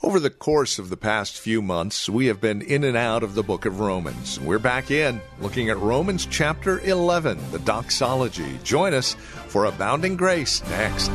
Over 0.00 0.20
the 0.20 0.30
course 0.30 0.78
of 0.78 0.90
the 0.90 0.96
past 0.96 1.36
few 1.36 1.60
months, 1.60 2.08
we 2.08 2.26
have 2.26 2.40
been 2.40 2.62
in 2.62 2.84
and 2.84 2.96
out 2.96 3.24
of 3.24 3.34
the 3.34 3.42
book 3.42 3.66
of 3.66 3.80
Romans. 3.80 4.38
We're 4.38 4.60
back 4.60 4.92
in, 4.92 5.20
looking 5.40 5.70
at 5.70 5.78
Romans 5.78 6.24
chapter 6.24 6.78
11, 6.80 7.50
the 7.50 7.58
doxology. 7.58 8.60
Join 8.62 8.94
us 8.94 9.14
for 9.48 9.64
Abounding 9.64 10.16
Grace 10.16 10.62
next. 10.68 11.10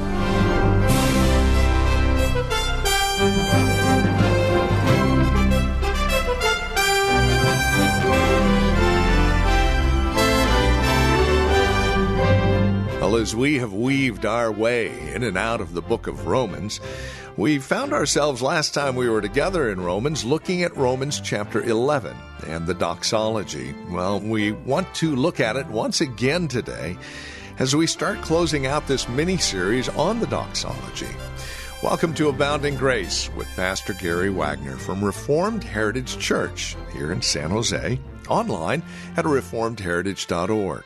Well, 13.13 13.21
as 13.21 13.35
we 13.35 13.59
have 13.59 13.73
weaved 13.73 14.25
our 14.25 14.51
way 14.51 15.13
in 15.13 15.21
and 15.21 15.37
out 15.37 15.61
of 15.61 15.75
the 15.75 15.83
book 15.83 16.07
of 16.07 16.25
Romans, 16.25 16.79
we 17.37 17.59
found 17.59 17.93
ourselves 17.93 18.41
last 18.41 18.73
time 18.73 18.95
we 18.95 19.07
were 19.07 19.21
together 19.21 19.69
in 19.69 19.81
Romans 19.81 20.25
looking 20.25 20.63
at 20.63 20.75
Romans 20.75 21.21
chapter 21.21 21.61
11 21.61 22.17
and 22.47 22.65
the 22.65 22.73
doxology. 22.73 23.75
Well, 23.91 24.19
we 24.19 24.53
want 24.53 24.91
to 24.95 25.15
look 25.15 25.39
at 25.39 25.57
it 25.57 25.67
once 25.67 26.01
again 26.01 26.47
today 26.47 26.97
as 27.59 27.75
we 27.75 27.85
start 27.85 28.19
closing 28.23 28.65
out 28.65 28.87
this 28.87 29.07
mini 29.07 29.37
series 29.37 29.89
on 29.89 30.19
the 30.19 30.25
doxology. 30.25 31.15
Welcome 31.83 32.15
to 32.15 32.29
Abounding 32.29 32.77
Grace 32.77 33.29
with 33.35 33.47
Pastor 33.55 33.93
Gary 33.93 34.31
Wagner 34.31 34.75
from 34.75 35.05
Reformed 35.05 35.63
Heritage 35.63 36.17
Church 36.17 36.75
here 36.91 37.11
in 37.11 37.21
San 37.21 37.51
Jose, 37.51 37.99
online 38.27 38.81
at 39.17 39.25
reformedheritage.org. 39.25 40.83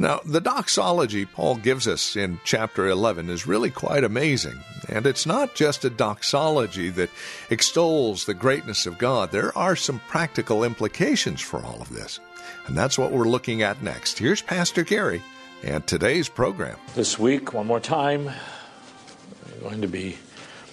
Now, 0.00 0.20
the 0.24 0.40
doxology 0.40 1.26
Paul 1.26 1.56
gives 1.56 1.86
us 1.86 2.16
in 2.16 2.40
chapter 2.42 2.88
11 2.88 3.28
is 3.28 3.46
really 3.46 3.68
quite 3.68 4.02
amazing. 4.02 4.58
And 4.88 5.06
it's 5.06 5.26
not 5.26 5.54
just 5.54 5.84
a 5.84 5.90
doxology 5.90 6.88
that 6.88 7.10
extols 7.50 8.24
the 8.24 8.32
greatness 8.32 8.86
of 8.86 8.96
God, 8.96 9.30
there 9.30 9.56
are 9.58 9.76
some 9.76 10.00
practical 10.08 10.64
implications 10.64 11.42
for 11.42 11.62
all 11.62 11.82
of 11.82 11.90
this. 11.90 12.18
And 12.66 12.78
that's 12.78 12.96
what 12.96 13.12
we're 13.12 13.28
looking 13.28 13.60
at 13.60 13.82
next. 13.82 14.18
Here's 14.18 14.40
Pastor 14.40 14.84
Gary 14.84 15.22
and 15.62 15.86
today's 15.86 16.30
program. 16.30 16.78
This 16.94 17.18
week, 17.18 17.52
one 17.52 17.66
more 17.66 17.78
time, 17.78 18.24
we're 18.24 19.68
going 19.68 19.82
to 19.82 19.86
be 19.86 20.16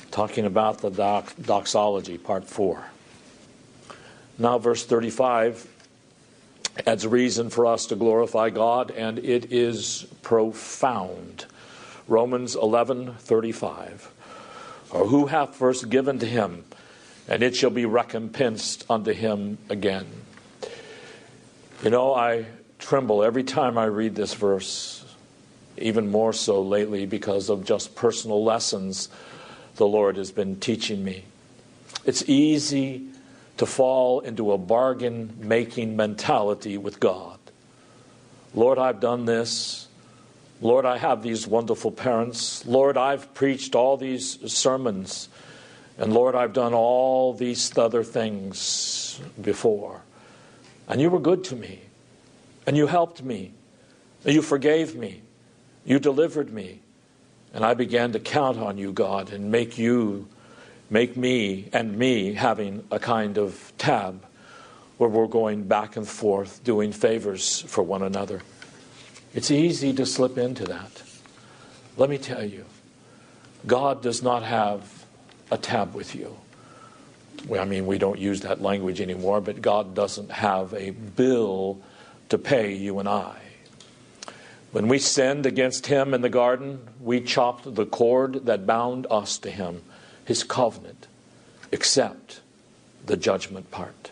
talking 0.09 0.45
about 0.45 0.77
the 0.77 0.89
dox- 0.89 1.33
doxology, 1.33 2.17
part 2.17 2.45
4. 2.45 2.81
Now, 4.39 4.57
verse 4.57 4.85
35 4.85 5.67
adds 6.85 7.07
reason 7.07 7.49
for 7.49 7.65
us 7.65 7.85
to 7.87 7.95
glorify 7.95 8.49
God, 8.49 8.91
and 8.91 9.19
it 9.19 9.51
is 9.51 10.05
profound. 10.21 11.45
Romans 12.07 12.55
11:35. 12.55 14.11
Or 14.91 15.07
who 15.07 15.25
hath 15.25 15.55
first 15.55 15.89
given 15.89 16.19
to 16.19 16.25
him, 16.25 16.63
and 17.27 17.43
it 17.43 17.55
shall 17.55 17.69
be 17.69 17.85
recompensed 17.85 18.85
unto 18.89 19.11
him 19.11 19.57
again. 19.69 20.05
You 21.83 21.89
know, 21.89 22.13
I 22.13 22.45
tremble 22.79 23.23
every 23.23 23.43
time 23.43 23.77
I 23.77 23.85
read 23.85 24.15
this 24.15 24.33
verse, 24.33 25.03
even 25.77 26.09
more 26.09 26.33
so 26.33 26.61
lately 26.61 27.05
because 27.05 27.49
of 27.49 27.65
just 27.65 27.95
personal 27.95 28.43
lessons 28.43 29.09
the 29.75 29.87
Lord 29.87 30.17
has 30.17 30.31
been 30.31 30.59
teaching 30.59 31.03
me. 31.03 31.25
It's 32.05 32.23
easy 32.27 33.07
to 33.57 33.65
fall 33.65 34.19
into 34.21 34.51
a 34.51 34.57
bargain 34.57 35.35
making 35.39 35.95
mentality 35.95 36.77
with 36.77 36.99
God. 36.99 37.39
Lord, 38.53 38.77
I've 38.77 38.99
done 38.99 39.25
this. 39.25 39.87
Lord, 40.61 40.85
I 40.85 40.97
have 40.97 41.21
these 41.21 41.47
wonderful 41.47 41.91
parents. 41.91 42.65
Lord, 42.65 42.97
I've 42.97 43.33
preached 43.33 43.75
all 43.75 43.97
these 43.97 44.51
sermons. 44.51 45.29
And 45.97 46.13
Lord, 46.13 46.35
I've 46.35 46.53
done 46.53 46.73
all 46.73 47.33
these 47.33 47.75
other 47.77 48.03
things 48.03 49.19
before. 49.39 50.01
And 50.87 51.01
you 51.01 51.09
were 51.09 51.19
good 51.19 51.43
to 51.45 51.55
me. 51.55 51.81
And 52.65 52.77
you 52.77 52.87
helped 52.87 53.23
me. 53.23 53.53
And 54.23 54.33
you 54.33 54.41
forgave 54.41 54.95
me. 54.95 55.21
You 55.85 55.99
delivered 55.99 56.51
me. 56.51 56.81
And 57.53 57.65
I 57.65 57.73
began 57.73 58.11
to 58.13 58.19
count 58.19 58.57
on 58.57 58.77
you, 58.77 58.91
God, 58.91 59.31
and 59.31 59.51
make 59.51 59.77
you 59.77 60.27
make 60.89 61.17
me 61.17 61.69
and 61.73 61.97
me 61.97 62.33
having 62.33 62.85
a 62.91 62.99
kind 62.99 63.37
of 63.37 63.73
tab 63.77 64.25
where 64.97 65.09
we're 65.09 65.27
going 65.27 65.63
back 65.63 65.95
and 65.95 66.07
forth 66.07 66.63
doing 66.63 66.91
favors 66.91 67.61
for 67.61 67.83
one 67.83 68.01
another. 68.01 68.41
It's 69.33 69.51
easy 69.51 69.93
to 69.93 70.05
slip 70.05 70.37
into 70.37 70.65
that. 70.65 71.03
Let 71.97 72.09
me 72.09 72.17
tell 72.17 72.43
you, 72.43 72.65
God 73.65 74.01
does 74.01 74.23
not 74.23 74.43
have 74.43 75.05
a 75.51 75.57
tab 75.57 75.93
with 75.93 76.15
you. 76.15 76.37
I 77.51 77.65
mean, 77.65 77.85
we 77.85 77.97
don't 77.97 78.17
use 78.17 78.41
that 78.41 78.61
language 78.61 78.99
anymore, 78.99 79.41
but 79.41 79.61
God 79.61 79.93
doesn't 79.93 80.31
have 80.31 80.73
a 80.73 80.91
bill 80.91 81.79
to 82.29 82.37
pay 82.37 82.73
you 82.73 82.99
and 82.99 83.07
I. 83.07 83.35
When 84.71 84.87
we 84.87 84.99
sinned 84.99 85.45
against 85.45 85.87
Him 85.87 86.13
in 86.13 86.21
the 86.21 86.29
garden, 86.29 86.79
we 86.99 87.21
chopped 87.21 87.75
the 87.75 87.85
cord 87.85 88.45
that 88.45 88.65
bound 88.65 89.07
us 89.09 89.37
to 89.39 89.51
Him 89.51 89.81
his 90.27 90.43
covenant 90.43 91.07
except 91.71 92.41
the 93.05 93.15
judgment 93.15 93.71
part. 93.71 94.11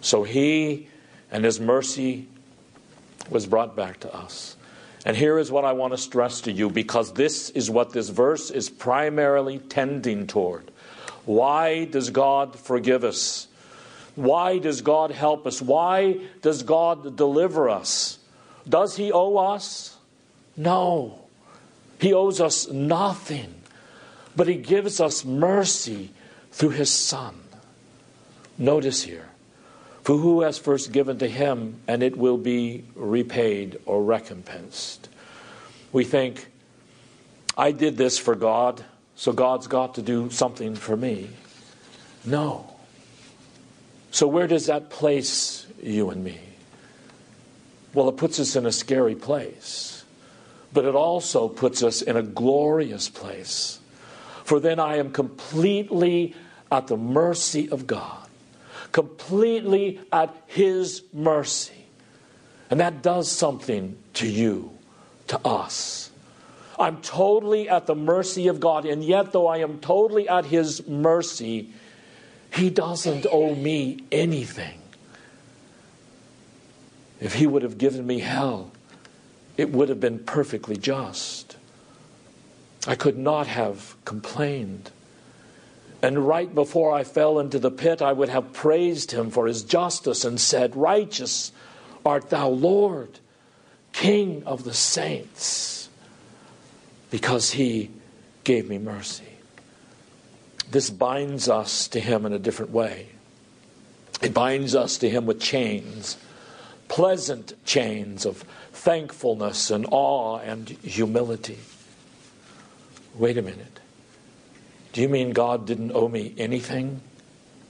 So 0.00 0.22
he 0.22 0.86
and 1.32 1.44
his 1.44 1.58
mercy 1.58 2.28
was 3.28 3.46
brought 3.46 3.74
back 3.74 3.98
to 4.00 4.14
us. 4.14 4.56
And 5.04 5.16
here 5.16 5.38
is 5.38 5.50
what 5.50 5.64
I 5.64 5.72
want 5.72 5.92
to 5.92 5.98
stress 5.98 6.42
to 6.42 6.52
you 6.52 6.70
because 6.70 7.14
this 7.14 7.50
is 7.50 7.68
what 7.68 7.92
this 7.92 8.10
verse 8.10 8.50
is 8.50 8.70
primarily 8.70 9.58
tending 9.58 10.28
toward. 10.28 10.70
Why 11.24 11.84
does 11.84 12.10
God 12.10 12.56
forgive 12.56 13.02
us? 13.02 13.48
Why 14.14 14.58
does 14.58 14.82
God 14.82 15.10
help 15.10 15.48
us? 15.48 15.60
Why 15.60 16.20
does 16.42 16.62
God 16.62 17.16
deliver 17.16 17.68
us? 17.68 18.20
Does 18.68 18.96
He 18.96 19.10
owe 19.10 19.36
us? 19.36 19.96
No. 20.56 21.18
He 22.00 22.14
owes 22.14 22.40
us 22.40 22.68
nothing 22.68 23.59
but 24.36 24.48
He 24.48 24.56
gives 24.56 25.00
us 25.00 25.24
mercy 25.24 26.10
through 26.52 26.70
His 26.70 26.90
Son. 26.90 27.34
Notice 28.58 29.02
here, 29.02 29.28
for 30.02 30.16
who 30.16 30.42
has 30.42 30.58
first 30.58 30.92
given 30.92 31.18
to 31.18 31.28
Him, 31.28 31.80
and 31.88 32.02
it 32.02 32.16
will 32.16 32.38
be 32.38 32.84
repaid 32.94 33.78
or 33.86 34.02
recompensed. 34.02 35.08
We 35.92 36.04
think, 36.04 36.48
I 37.56 37.72
did 37.72 37.96
this 37.96 38.18
for 38.18 38.34
God, 38.34 38.84
so 39.16 39.32
God's 39.32 39.66
got 39.66 39.94
to 39.96 40.02
do 40.02 40.30
something 40.30 40.74
for 40.74 40.96
me. 40.96 41.30
No. 42.24 42.70
So, 44.10 44.26
where 44.26 44.46
does 44.46 44.66
that 44.66 44.90
place 44.90 45.66
you 45.82 46.10
and 46.10 46.22
me? 46.22 46.38
Well, 47.92 48.08
it 48.08 48.16
puts 48.16 48.38
us 48.38 48.56
in 48.56 48.66
a 48.66 48.72
scary 48.72 49.14
place, 49.14 50.04
but 50.72 50.84
it 50.84 50.94
also 50.94 51.48
puts 51.48 51.82
us 51.82 52.02
in 52.02 52.16
a 52.16 52.22
glorious 52.22 53.08
place 53.08 53.79
for 54.50 54.58
then 54.58 54.80
I 54.80 54.96
am 54.96 55.12
completely 55.12 56.34
at 56.72 56.88
the 56.88 56.96
mercy 56.96 57.70
of 57.70 57.86
God, 57.86 58.26
completely 58.90 60.00
at 60.12 60.34
His 60.48 61.04
mercy. 61.12 61.86
And 62.68 62.80
that 62.80 63.00
does 63.00 63.30
something 63.30 63.96
to 64.14 64.28
you, 64.28 64.76
to 65.28 65.38
us. 65.46 66.10
I'm 66.80 67.00
totally 67.00 67.68
at 67.68 67.86
the 67.86 67.94
mercy 67.94 68.48
of 68.48 68.58
God, 68.58 68.86
and 68.86 69.04
yet, 69.04 69.30
though 69.30 69.46
I 69.46 69.58
am 69.58 69.78
totally 69.78 70.28
at 70.28 70.46
His 70.46 70.84
mercy, 70.88 71.68
He 72.52 72.70
doesn't 72.70 73.26
owe 73.30 73.54
me 73.54 74.00
anything. 74.10 74.80
If 77.20 77.34
He 77.34 77.46
would 77.46 77.62
have 77.62 77.78
given 77.78 78.04
me 78.04 78.18
hell, 78.18 78.72
it 79.56 79.70
would 79.70 79.88
have 79.90 80.00
been 80.00 80.18
perfectly 80.18 80.76
just. 80.76 81.49
I 82.86 82.94
could 82.94 83.18
not 83.18 83.46
have 83.46 83.96
complained. 84.04 84.90
And 86.02 86.26
right 86.26 86.54
before 86.54 86.92
I 86.92 87.04
fell 87.04 87.38
into 87.38 87.58
the 87.58 87.70
pit, 87.70 88.00
I 88.00 88.12
would 88.12 88.30
have 88.30 88.52
praised 88.52 89.12
him 89.12 89.30
for 89.30 89.46
his 89.46 89.62
justice 89.62 90.24
and 90.24 90.40
said, 90.40 90.74
Righteous 90.74 91.52
art 92.06 92.30
thou, 92.30 92.48
Lord, 92.48 93.18
King 93.92 94.42
of 94.46 94.64
the 94.64 94.72
saints, 94.72 95.88
because 97.10 97.50
he 97.50 97.90
gave 98.44 98.68
me 98.68 98.78
mercy. 98.78 99.24
this 100.70 100.90
binds 100.90 101.48
us 101.48 101.88
to 101.88 102.00
Him 102.00 102.24
in 102.24 102.32
a 102.32 102.38
different 102.38 102.70
way. 102.70 103.08
It 104.22 104.32
binds 104.32 104.74
us 104.74 104.98
to 104.98 105.10
Him 105.10 105.26
with 105.26 105.40
chains, 105.40 106.16
pleasant 106.88 107.54
chains 107.64 108.24
of 108.24 108.44
thankfulness 108.72 109.70
and 109.70 109.86
awe 109.90 110.38
and 110.38 110.68
humility. 110.68 111.58
Wait 113.14 113.36
a 113.36 113.42
minute. 113.42 113.80
Do 114.92 115.00
you 115.00 115.08
mean 115.08 115.30
God 115.30 115.66
didn't 115.66 115.92
owe 115.92 116.08
me 116.08 116.34
anything, 116.36 117.00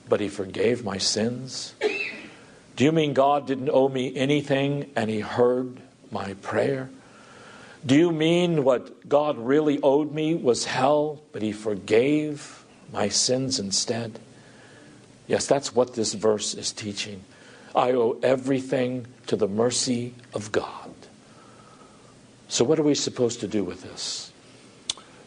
but 0.08 0.20
He 0.20 0.28
forgave 0.28 0.84
my 0.84 0.98
sins? 0.98 1.74
Do 2.76 2.84
you 2.84 2.92
mean 2.92 3.12
God 3.12 3.46
didn't 3.46 3.70
owe 3.70 3.88
me 3.88 4.14
anything 4.16 4.90
and 4.96 5.10
He 5.10 5.20
heard 5.20 5.80
my 6.10 6.34
prayer? 6.34 6.90
Do 7.84 7.94
you 7.94 8.12
mean 8.12 8.64
what 8.64 9.08
God 9.08 9.38
really 9.38 9.80
owed 9.82 10.12
me 10.12 10.34
was 10.34 10.64
hell, 10.66 11.20
but 11.32 11.42
He 11.42 11.52
forgave 11.52 12.64
my 12.92 13.08
sins 13.08 13.58
instead? 13.58 14.18
Yes, 15.26 15.46
that's 15.46 15.74
what 15.74 15.94
this 15.94 16.14
verse 16.14 16.54
is 16.54 16.72
teaching. 16.72 17.22
I 17.74 17.92
owe 17.92 18.18
everything 18.22 19.06
to 19.28 19.36
the 19.36 19.46
mercy 19.46 20.14
of 20.34 20.50
God. 20.50 20.90
So, 22.48 22.64
what 22.64 22.80
are 22.80 22.82
we 22.82 22.96
supposed 22.96 23.40
to 23.40 23.46
do 23.46 23.62
with 23.62 23.82
this? 23.82 24.29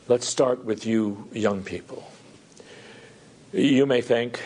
Let's 0.09 0.27
start 0.27 0.65
with 0.65 0.85
you, 0.85 1.29
young 1.31 1.63
people. 1.63 2.11
You 3.53 3.85
may 3.85 4.01
think 4.01 4.43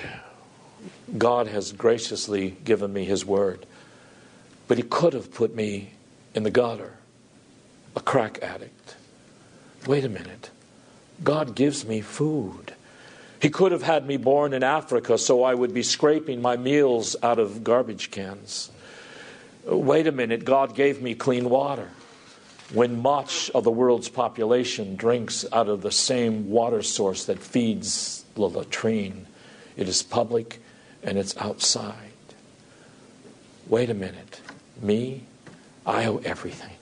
God 1.18 1.48
has 1.48 1.72
graciously 1.72 2.52
given 2.64 2.94
me 2.94 3.06
His 3.06 3.26
word, 3.26 3.66
but 4.68 4.78
He 4.78 4.84
could 4.84 5.14
have 5.14 5.34
put 5.34 5.56
me 5.56 5.94
in 6.36 6.44
the 6.44 6.52
gutter, 6.52 6.98
a 7.96 8.02
crack 8.02 8.38
addict. 8.44 8.98
Wait 9.88 10.06
a 10.06 10.10
minute. 10.10 10.52
God 11.24 11.56
gives 11.56 11.88
me 11.88 12.02
food. 12.02 12.76
He 13.42 13.50
could 13.50 13.72
have 13.72 13.82
had 13.82 14.06
me 14.06 14.18
born 14.18 14.54
in 14.54 14.62
Africa 14.62 15.18
so 15.18 15.44
I 15.44 15.56
would 15.56 15.74
be 15.74 15.82
scraping 15.82 16.40
my 16.40 16.56
meals 16.56 17.16
out 17.24 17.40
of 17.40 17.64
garbage 17.64 18.12
cans. 18.12 18.70
Wait 19.66 20.06
a 20.06 20.12
minute, 20.12 20.46
God 20.46 20.76
gave 20.76 21.02
me 21.02 21.16
clean 21.16 21.50
water. 21.50 21.90
When 22.74 23.02
much 23.02 23.50
of 23.52 23.64
the 23.64 23.72
world's 23.72 24.10
population 24.10 24.96
drinks 24.96 25.46
out 25.54 25.70
of 25.70 25.82
the 25.82 25.92
same 25.92 26.50
water 26.50 26.82
source 26.82 27.26
that 27.26 27.40
feeds 27.40 28.26
the 28.36 28.42
latrine, 28.42 29.28
it 29.78 29.88
is 29.88 30.04
public 30.04 30.62
and 31.02 31.18
it's 31.18 31.36
outside. 31.38 31.96
Wait 33.68 33.90
a 33.90 33.94
minute, 33.94 34.42
me, 34.82 35.24
I 35.86 36.06
owe 36.06 36.18
everything. 36.18 36.76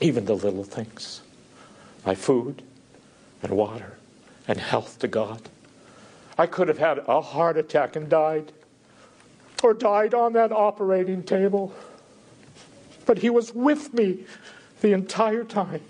Even 0.00 0.24
the 0.24 0.34
little 0.34 0.64
things 0.64 1.22
my 2.04 2.14
food 2.14 2.62
and 3.42 3.52
water 3.52 3.96
and 4.48 4.58
health 4.58 4.98
to 5.00 5.08
God. 5.08 5.40
I 6.36 6.46
could 6.46 6.68
have 6.68 6.78
had 6.78 6.98
a 7.06 7.20
heart 7.20 7.56
attack 7.56 7.94
and 7.94 8.08
died, 8.08 8.52
or 9.62 9.74
died 9.74 10.14
on 10.14 10.32
that 10.34 10.52
operating 10.52 11.22
table. 11.22 11.74
But 13.06 13.18
He 13.18 13.30
was 13.30 13.54
with 13.54 13.92
me 13.94 14.24
the 14.80 14.92
entire 14.92 15.44
time. 15.44 15.82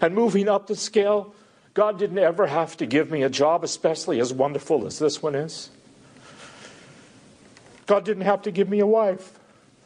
And 0.00 0.14
moving 0.14 0.48
up 0.48 0.66
the 0.66 0.76
scale, 0.76 1.34
God 1.74 1.98
didn't 1.98 2.18
ever 2.18 2.46
have 2.46 2.76
to 2.78 2.86
give 2.86 3.10
me 3.10 3.22
a 3.22 3.28
job, 3.28 3.62
especially 3.62 4.20
as 4.20 4.32
wonderful 4.32 4.86
as 4.86 4.98
this 4.98 5.22
one 5.22 5.34
is. 5.34 5.70
God 7.86 8.04
didn't 8.04 8.24
have 8.24 8.42
to 8.42 8.50
give 8.50 8.68
me 8.68 8.80
a 8.80 8.86
wife, 8.86 9.38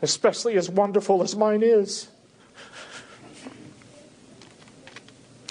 especially 0.03 0.57
as 0.57 0.69
wonderful 0.69 1.23
as 1.23 1.35
mine 1.35 1.63
is. 1.63 2.09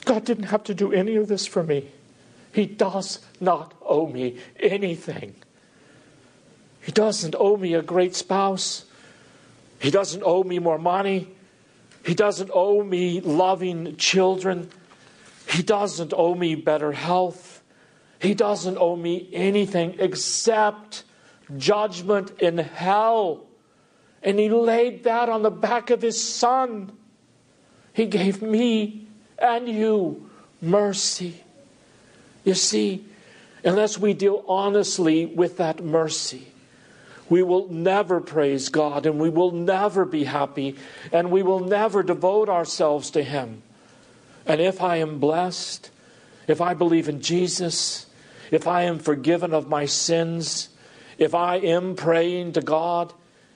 God 0.06 0.26
didn't 0.26 0.46
have 0.46 0.64
to 0.66 0.74
do 0.74 0.92
any 0.92 1.16
of 1.16 1.28
this 1.28 1.46
for 1.46 1.64
me. 1.64 1.90
He 2.52 2.66
does 2.66 3.20
not 3.40 3.74
owe 3.82 4.08
me 4.08 4.38
anything. 4.60 5.36
He 6.84 6.92
doesn't 6.92 7.34
owe 7.40 7.56
me 7.56 7.74
a 7.74 7.82
great 7.82 8.14
spouse. 8.14 8.86
He 9.80 9.90
doesn't 9.90 10.22
owe 10.26 10.44
me 10.44 10.60
more 10.60 10.78
money. 10.78 11.30
He 12.06 12.14
doesn't 12.14 12.52
owe 12.54 12.84
me 12.84 13.22
loving 13.22 13.96
children. 13.96 14.70
He 15.48 15.64
doesn't 15.64 16.14
owe 16.16 16.36
me 16.36 16.56
better 16.56 16.92
health. 16.92 17.64
He 18.20 18.34
doesn't 18.34 18.78
owe 18.78 18.98
me 18.98 19.30
anything 19.32 19.96
except 20.00 21.04
judgment 21.58 22.32
in 22.40 22.58
hell. 22.58 23.46
And 24.22 24.38
He 24.38 24.50
laid 24.50 25.06
that 25.06 25.30
on 25.30 25.42
the 25.42 25.52
back 25.52 25.90
of 25.90 26.02
His 26.02 26.22
Son. 26.22 26.92
He 27.94 28.08
gave 28.08 28.42
me 28.42 29.08
and 29.38 29.70
you 29.70 30.30
mercy. 30.62 31.44
You 32.44 32.56
see, 32.56 33.06
unless 33.64 33.98
we 33.98 34.14
deal 34.14 34.44
honestly 34.48 35.26
with 35.26 35.58
that 35.58 35.84
mercy, 35.84 36.53
we 37.30 37.44
will 37.44 37.68
never 37.70 38.20
praise 38.20 38.70
God 38.70 39.06
and 39.06 39.20
we 39.20 39.30
will 39.30 39.52
never 39.52 40.06
be 40.06 40.26
happy 40.26 40.76
and 41.12 41.32
we 41.32 41.44
will 41.44 41.60
never 41.60 42.04
devote 42.04 42.50
ourselves 42.50 43.12
to 43.12 43.24
Him. 43.24 43.64
And 44.46 44.60
if 44.60 44.82
I 44.82 44.98
am 44.98 45.20
blessed, 45.20 45.90
if 46.48 46.60
I 46.60 46.74
believe 46.74 47.08
in 47.08 47.22
Jesus, 47.22 48.08
if 48.52 48.68
I 48.68 48.84
am 48.84 49.00
forgiven 49.00 49.54
of 49.54 49.70
my 49.70 49.86
sins, 49.86 50.70
if 51.18 51.34
I 51.34 51.58
am 51.58 51.96
praying 51.96 52.54
to 52.54 52.62
God, 52.62 53.14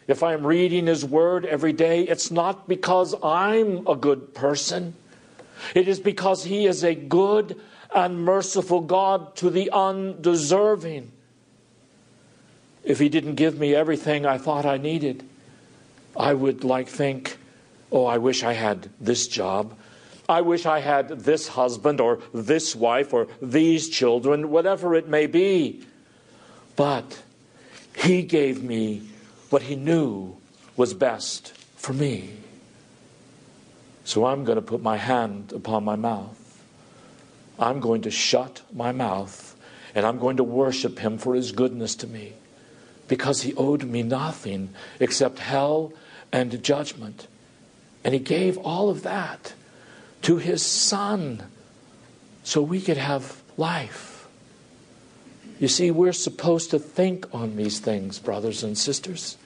if 0.07 0.23
I'm 0.23 0.47
reading 0.47 0.87
His 0.87 1.03
Word 1.03 1.45
every 1.45 1.73
day, 1.73 2.03
it's 2.03 2.31
not 2.31 2.67
because 2.67 3.13
I'm 3.21 3.85
a 3.87 3.95
good 3.95 4.33
person. 4.33 4.95
It 5.75 5.87
is 5.87 5.99
because 5.99 6.45
He 6.45 6.65
is 6.65 6.83
a 6.83 6.95
good 6.95 7.59
and 7.93 8.23
merciful 8.23 8.81
God 8.81 9.35
to 9.37 9.49
the 9.49 9.71
undeserving. 9.71 11.11
If 12.87 12.99
He 12.99 13.09
didn't 13.09 13.35
give 13.35 13.59
me 13.59 13.75
everything 13.75 14.25
I 14.25 14.37
thought 14.37 14.65
I 14.65 14.77
needed, 14.77 15.27
I 16.15 16.33
would 16.33 16.63
like 16.63 16.87
think, 16.87 17.37
oh, 17.91 18.05
I 18.05 18.17
wish 18.17 18.43
I 18.43 18.53
had 18.53 18.89
this 19.01 19.27
job. 19.27 19.77
I 20.29 20.39
wish 20.39 20.65
I 20.65 20.79
had 20.79 21.09
this 21.09 21.49
husband 21.49 21.99
or 21.99 22.19
this 22.33 22.77
wife 22.77 23.11
or 23.11 23.27
these 23.41 23.89
children, 23.89 24.51
whatever 24.51 24.95
it 24.95 25.09
may 25.09 25.27
be. 25.27 25.85
But 26.77 27.21
He 27.93 28.23
gave 28.23 28.63
me 28.63 29.01
what 29.49 29.63
He 29.63 29.75
knew 29.75 30.37
was 30.77 30.93
best 30.93 31.51
for 31.75 31.91
me. 31.91 32.37
So 34.05 34.25
I'm 34.25 34.45
going 34.45 34.55
to 34.55 34.61
put 34.61 34.81
my 34.81 34.95
hand 34.95 35.51
upon 35.51 35.83
my 35.83 35.97
mouth. 35.97 36.63
I'm 37.59 37.81
going 37.81 38.03
to 38.03 38.11
shut 38.11 38.61
my 38.71 38.94
mouth 38.94 39.57
and 39.94 40.06
I'm 40.06 40.19
going 40.19 40.37
to 40.37 40.44
worship 40.44 40.99
him 40.99 41.17
for 41.17 41.35
his 41.35 41.51
goodness 41.51 41.95
to 41.95 42.07
me 42.07 42.33
because 43.07 43.42
he 43.42 43.54
owed 43.56 43.83
me 43.83 44.04
nothing 44.04 44.69
except 44.99 45.40
hell 45.40 45.94
and 46.31 46.61
judgment. 46.64 47.28
And 48.04 48.14
he 48.14 48.19
gave 48.19 48.57
all 48.57 48.90
of 48.90 49.04
that 49.04 49.54
to 50.23 50.37
his 50.37 50.64
son 50.64 51.44
so 52.44 52.61
we 52.61 52.81
could 52.81 52.97
have 52.97 53.42
life. 53.57 54.28
You 55.59 55.68
see, 55.68 55.90
we're 55.92 56.14
supposed 56.14 56.69
to 56.71 56.80
think 56.80 57.33
on 57.33 57.56
these 57.56 57.80
things, 57.80 58.19
brothers 58.19 58.64
and 58.64 58.78
sisters. 58.78 59.37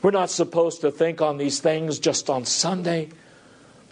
We're 0.00 0.10
not 0.10 0.30
supposed 0.30 0.80
to 0.82 0.90
think 0.90 1.20
on 1.20 1.38
these 1.38 1.60
things 1.60 1.98
just 1.98 2.30
on 2.30 2.44
Sunday. 2.44 3.10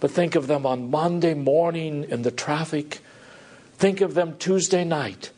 But 0.00 0.10
think 0.10 0.34
of 0.34 0.46
them 0.46 0.64
on 0.64 0.90
Monday 0.90 1.34
morning 1.34 2.04
in 2.08 2.22
the 2.22 2.30
traffic. 2.30 3.00
Think 3.74 4.00
of 4.00 4.14
them 4.14 4.36
Tuesday 4.38 4.84
night 4.84 5.30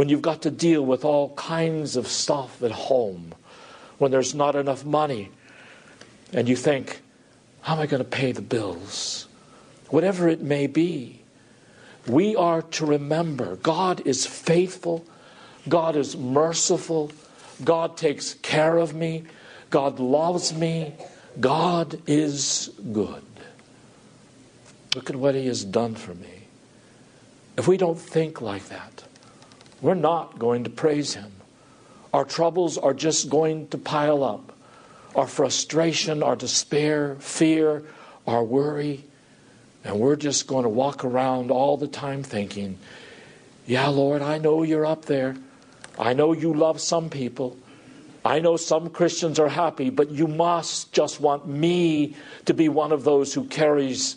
when 0.00 0.08
you've 0.08 0.22
got 0.22 0.40
to 0.40 0.50
deal 0.50 0.82
with 0.82 1.04
all 1.04 1.34
kinds 1.34 1.94
of 1.94 2.06
stuff 2.06 2.62
at 2.62 2.70
home, 2.70 3.34
when 3.98 4.10
there's 4.10 4.34
not 4.34 4.56
enough 4.56 4.82
money, 4.82 5.28
and 6.32 6.48
you 6.48 6.56
think, 6.56 7.02
how 7.60 7.74
am 7.74 7.80
I 7.80 7.86
going 7.86 8.02
to 8.02 8.08
pay 8.08 8.32
the 8.32 8.40
bills? 8.40 9.28
Whatever 9.90 10.26
it 10.26 10.40
may 10.40 10.66
be, 10.66 11.20
we 12.06 12.34
are 12.34 12.62
to 12.62 12.86
remember 12.86 13.56
God 13.56 14.00
is 14.06 14.24
faithful, 14.24 15.04
God 15.68 15.96
is 15.96 16.16
merciful, 16.16 17.12
God 17.62 17.98
takes 17.98 18.32
care 18.32 18.78
of 18.78 18.94
me, 18.94 19.24
God 19.68 20.00
loves 20.00 20.54
me, 20.54 20.94
God 21.40 22.00
is 22.06 22.70
good. 22.90 23.22
Look 24.94 25.10
at 25.10 25.16
what 25.16 25.34
He 25.34 25.46
has 25.46 25.62
done 25.62 25.94
for 25.94 26.14
me. 26.14 26.44
If 27.58 27.68
we 27.68 27.76
don't 27.76 28.00
think 28.00 28.40
like 28.40 28.66
that, 28.70 29.02
we're 29.80 29.94
not 29.94 30.38
going 30.38 30.64
to 30.64 30.70
praise 30.70 31.14
Him. 31.14 31.32
Our 32.12 32.24
troubles 32.24 32.76
are 32.76 32.94
just 32.94 33.30
going 33.30 33.68
to 33.68 33.78
pile 33.78 34.22
up. 34.22 34.52
Our 35.14 35.26
frustration, 35.26 36.22
our 36.22 36.36
despair, 36.36 37.16
fear, 37.16 37.82
our 38.26 38.44
worry. 38.44 39.04
And 39.84 39.98
we're 39.98 40.16
just 40.16 40.46
going 40.46 40.64
to 40.64 40.68
walk 40.68 41.04
around 41.04 41.50
all 41.50 41.76
the 41.76 41.88
time 41.88 42.22
thinking, 42.22 42.78
yeah, 43.66 43.88
Lord, 43.88 44.22
I 44.22 44.38
know 44.38 44.62
you're 44.62 44.86
up 44.86 45.06
there. 45.06 45.36
I 45.98 46.12
know 46.12 46.32
you 46.32 46.52
love 46.52 46.80
some 46.80 47.08
people. 47.10 47.56
I 48.24 48.40
know 48.40 48.56
some 48.56 48.90
Christians 48.90 49.38
are 49.38 49.48
happy, 49.48 49.88
but 49.88 50.10
you 50.10 50.26
must 50.26 50.92
just 50.92 51.20
want 51.20 51.46
me 51.48 52.14
to 52.44 52.52
be 52.52 52.68
one 52.68 52.92
of 52.92 53.04
those 53.04 53.32
who 53.32 53.44
carries 53.44 54.16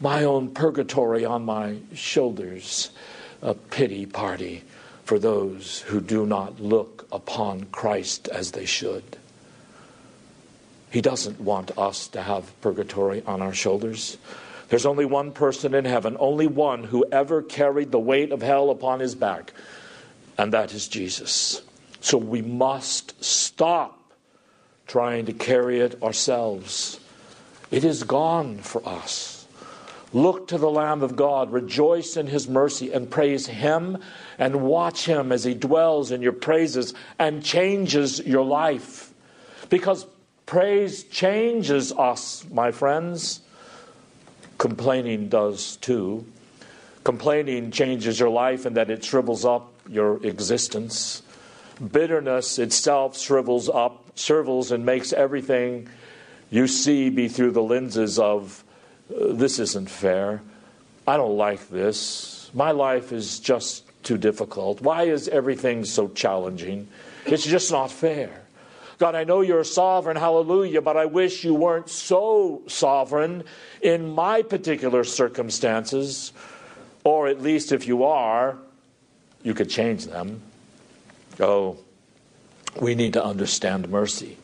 my 0.00 0.24
own 0.24 0.50
purgatory 0.50 1.24
on 1.24 1.44
my 1.44 1.78
shoulders, 1.94 2.90
a 3.40 3.54
pity 3.54 4.04
party 4.04 4.62
for 5.08 5.18
those 5.18 5.80
who 5.86 6.02
do 6.02 6.26
not 6.26 6.60
look 6.60 7.08
upon 7.10 7.64
Christ 7.72 8.28
as 8.28 8.50
they 8.50 8.66
should. 8.66 9.16
He 10.90 11.00
doesn't 11.00 11.40
want 11.40 11.78
us 11.78 12.08
to 12.08 12.20
have 12.20 12.60
purgatory 12.60 13.22
on 13.26 13.40
our 13.40 13.54
shoulders. 13.54 14.18
There's 14.68 14.84
only 14.84 15.06
one 15.06 15.32
person 15.32 15.72
in 15.72 15.86
heaven, 15.86 16.18
only 16.20 16.46
one 16.46 16.84
who 16.84 17.06
ever 17.10 17.40
carried 17.40 17.90
the 17.90 17.98
weight 17.98 18.32
of 18.32 18.42
hell 18.42 18.68
upon 18.68 19.00
his 19.00 19.14
back, 19.14 19.54
and 20.36 20.52
that 20.52 20.74
is 20.74 20.86
Jesus. 20.86 21.62
So 22.02 22.18
we 22.18 22.42
must 22.42 23.24
stop 23.24 24.12
trying 24.86 25.24
to 25.24 25.32
carry 25.32 25.80
it 25.80 26.02
ourselves. 26.02 27.00
It 27.70 27.82
is 27.82 28.02
gone 28.02 28.58
for 28.58 28.86
us. 28.86 29.37
Look 30.12 30.48
to 30.48 30.58
the 30.58 30.70
Lamb 30.70 31.02
of 31.02 31.16
God, 31.16 31.52
rejoice 31.52 32.16
in 32.16 32.28
his 32.28 32.48
mercy, 32.48 32.92
and 32.92 33.10
praise 33.10 33.46
him, 33.46 33.98
and 34.38 34.62
watch 34.62 35.04
him 35.04 35.32
as 35.32 35.44
he 35.44 35.54
dwells 35.54 36.10
in 36.10 36.22
your 36.22 36.32
praises 36.32 36.94
and 37.18 37.44
changes 37.44 38.18
your 38.20 38.44
life. 38.44 39.12
Because 39.68 40.06
praise 40.46 41.04
changes 41.04 41.92
us, 41.92 42.46
my 42.50 42.70
friends. 42.70 43.40
Complaining 44.56 45.28
does 45.28 45.76
too. 45.76 46.24
Complaining 47.04 47.70
changes 47.70 48.18
your 48.18 48.30
life 48.30 48.64
in 48.64 48.74
that 48.74 48.90
it 48.90 49.04
shrivels 49.04 49.44
up 49.44 49.72
your 49.88 50.24
existence. 50.26 51.22
Bitterness 51.92 52.58
itself 52.58 53.16
shrivels 53.16 53.68
up, 53.68 54.04
shrivels, 54.14 54.72
and 54.72 54.84
makes 54.84 55.12
everything 55.12 55.88
you 56.50 56.66
see 56.66 57.10
be 57.10 57.28
through 57.28 57.52
the 57.52 57.62
lenses 57.62 58.18
of 58.18 58.64
this 59.08 59.58
isn't 59.58 59.90
fair. 59.90 60.42
I 61.06 61.16
don't 61.16 61.36
like 61.36 61.68
this. 61.68 62.50
My 62.54 62.70
life 62.70 63.12
is 63.12 63.40
just 63.40 63.84
too 64.02 64.18
difficult. 64.18 64.80
Why 64.80 65.04
is 65.04 65.28
everything 65.28 65.84
so 65.84 66.08
challenging? 66.08 66.88
It's 67.26 67.44
just 67.44 67.70
not 67.70 67.90
fair. 67.90 68.42
God, 68.98 69.14
I 69.14 69.24
know 69.24 69.42
you're 69.42 69.64
sovereign, 69.64 70.16
hallelujah, 70.16 70.82
but 70.82 70.96
I 70.96 71.06
wish 71.06 71.44
you 71.44 71.54
weren't 71.54 71.88
so 71.88 72.62
sovereign 72.66 73.44
in 73.80 74.08
my 74.08 74.42
particular 74.42 75.04
circumstances. 75.04 76.32
Or 77.04 77.28
at 77.28 77.40
least 77.40 77.70
if 77.70 77.86
you 77.86 78.04
are, 78.04 78.58
you 79.42 79.54
could 79.54 79.70
change 79.70 80.06
them. 80.06 80.42
Oh, 81.38 81.78
we 82.80 82.96
need 82.96 83.12
to 83.12 83.24
understand 83.24 83.88
mercy. 83.88 84.36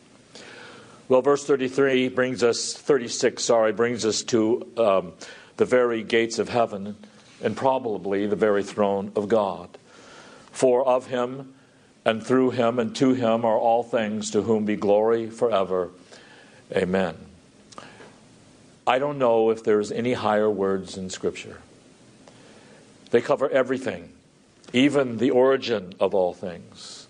Well, 1.09 1.21
verse 1.21 1.45
33 1.45 2.09
brings 2.09 2.43
us, 2.43 2.73
36, 2.73 3.45
sorry, 3.45 3.73
brings 3.73 4.07
us 4.07 4.23
to 4.25 4.67
um, 4.79 5.13
the 5.57 5.65
very 5.65 6.03
gates 6.03 6.39
of 6.39 6.49
heaven 6.49 6.97
and 7.43 7.57
probably 7.57 8.27
the 8.27 8.37
very 8.37 8.63
throne 8.63 9.13
of 9.15 9.29
God. 9.29 9.77
For 10.51 10.87
of 10.87 11.09
him 11.09 11.55
and 12.05 12.25
through 12.25 12.53
him 12.53 12.79
and 12.79 12.97
to 12.97 13.13
him 13.13 13.45
are 13.45 13.59
all 13.59 13.83
things, 13.83 14.31
to 14.31 14.43
whom 14.43 14.65
be 14.65 14.77
glory 14.77 15.29
forever. 15.29 15.91
Amen. 16.75 17.17
I 18.87 18.99
don't 18.99 19.19
know 19.19 19.51
if 19.51 19.63
there's 19.63 19.93
any 19.93 20.15
higher 20.15 20.51
words 20.51 20.97
in 20.97 21.11
Scripture. 21.11 21.59
They 23.11 23.21
cover 23.21 23.49
everything 23.51 24.11
even 24.73 25.19
the 25.19 25.31
origin 25.31 25.95
of 26.01 26.15
all 26.15 26.35
things. 26.35 27.07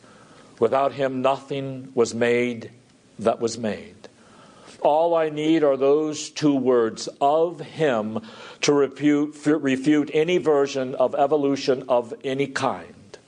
Without 0.61 0.93
him, 0.93 1.23
nothing 1.23 1.91
was 1.95 2.15
made 2.15 2.71
that 3.18 3.40
was 3.40 3.59
made. 3.59 4.09
All 4.80 5.14
I 5.14 5.30
need 5.30 5.64
are 5.64 5.76
those 5.76 6.28
two 6.28 6.54
words 6.54 7.09
of 7.21 7.61
him 7.61 8.21
to 8.61 8.73
refute, 8.73 10.11
any 10.12 10.38
version 10.38 10.94
of 10.97 11.14
evolution 11.14 11.85
of 11.88 12.12
any 12.23 12.47
kind. 12.47 13.18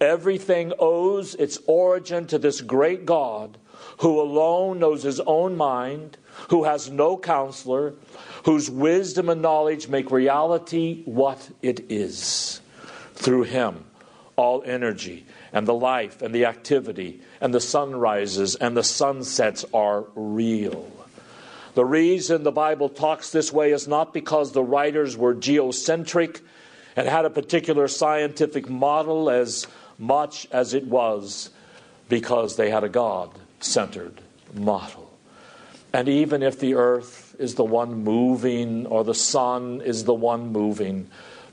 Everything 0.00 0.72
owes 0.78 1.34
its 1.34 1.58
origin 1.66 2.26
to 2.28 2.38
this 2.38 2.60
great 2.60 3.06
God 3.06 3.58
who 3.98 4.20
alone 4.20 4.78
knows 4.78 5.02
his 5.02 5.20
own 5.20 5.56
mind, 5.56 6.16
who 6.50 6.64
has 6.64 6.90
no 6.90 7.16
counselor, 7.16 7.94
whose 8.44 8.70
wisdom 8.70 9.28
and 9.28 9.42
knowledge 9.42 9.88
make 9.88 10.10
reality 10.10 11.02
what 11.04 11.50
it 11.62 11.90
is. 11.90 12.60
Through 13.14 13.44
him, 13.44 13.84
all 14.36 14.62
energy 14.64 15.26
and 15.52 15.66
the 15.66 15.74
life 15.74 16.22
and 16.22 16.34
the 16.34 16.46
activity 16.46 17.20
and 17.40 17.54
the 17.54 17.60
sunrises 17.60 18.54
and 18.54 18.76
the 18.76 18.82
sunsets 18.82 19.64
are 19.72 20.04
real. 20.14 20.90
The 21.74 21.84
reason 21.84 22.42
the 22.42 22.52
Bible 22.52 22.88
talks 22.88 23.30
this 23.30 23.52
way 23.52 23.72
is 23.72 23.88
not 23.88 24.14
because 24.14 24.52
the 24.52 24.62
writers 24.62 25.16
were 25.16 25.34
geocentric 25.34 26.40
and 26.96 27.08
had 27.08 27.24
a 27.24 27.30
particular 27.30 27.88
scientific 27.88 28.68
model 28.68 29.28
as 29.28 29.66
much 29.98 30.46
as 30.52 30.74
it 30.74 30.86
was 30.86 31.50
because 32.08 32.56
they 32.56 32.70
had 32.70 32.84
a 32.84 32.88
God 32.88 33.30
centered 33.60 34.20
model. 34.52 35.10
And 35.92 36.08
even 36.08 36.42
if 36.42 36.58
the 36.58 36.74
earth 36.74 37.34
is 37.38 37.54
the 37.54 37.64
one 37.64 38.04
moving 38.04 38.86
or 38.86 39.04
the 39.04 39.14
sun 39.14 39.80
is 39.80 40.04
the 40.04 40.14
one 40.14 40.52
moving, 40.52 41.08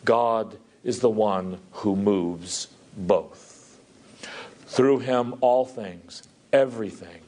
God 0.05 0.57
is 0.83 0.99
the 0.99 1.09
one 1.09 1.59
who 1.71 1.95
moves 1.95 2.67
both. 2.95 3.79
Through 4.67 4.99
him, 4.99 5.35
all 5.41 5.65
things, 5.65 6.23
everything, 6.53 7.21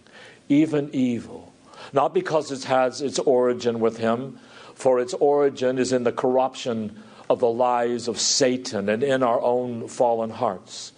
even 0.50 0.90
evil, 0.94 1.54
not 1.92 2.14
because 2.14 2.52
it 2.52 2.64
has 2.66 3.02
its 3.02 3.20
origin 3.20 3.80
with 3.80 3.98
him, 3.98 4.40
for 4.76 5.00
its 5.00 5.14
origin 5.16 5.78
is 5.78 5.94
in 5.94 6.04
the 6.04 6.12
corruption 6.12 7.02
of 7.30 7.40
the 7.40 7.50
lies 7.50 8.08
of 8.08 8.20
Satan 8.20 8.90
and 8.90 9.04
in 9.04 9.24
our 9.24 9.42
own 9.42 9.88
fallen 9.88 10.30
hearts. 10.30 10.94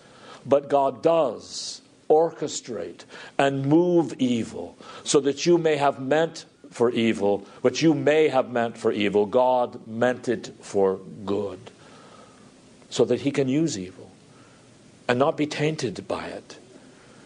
But 0.45 0.69
God 0.69 1.01
does 1.01 1.81
orchestrate 2.09 3.05
and 3.37 3.65
move 3.65 4.13
evil 4.19 4.77
so 5.03 5.19
that 5.21 5.45
you 5.45 5.57
may 5.57 5.75
have 5.77 5.99
meant 5.99 6.45
for 6.69 6.91
evil 6.91 7.45
what 7.61 7.81
you 7.81 7.93
may 7.93 8.27
have 8.27 8.51
meant 8.51 8.77
for 8.77 8.91
evil. 8.91 9.25
God 9.25 9.87
meant 9.87 10.27
it 10.27 10.53
for 10.61 10.99
good 11.25 11.59
so 12.89 13.05
that 13.05 13.21
he 13.21 13.31
can 13.31 13.47
use 13.47 13.79
evil 13.79 14.11
and 15.07 15.19
not 15.19 15.37
be 15.37 15.45
tainted 15.45 16.07
by 16.07 16.25
it 16.25 16.57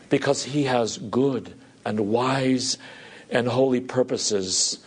because 0.10 0.44
he 0.44 0.64
has 0.64 0.98
good 0.98 1.54
and 1.86 2.10
wise 2.10 2.78
and 3.30 3.48
holy 3.48 3.80
purposes 3.80 4.80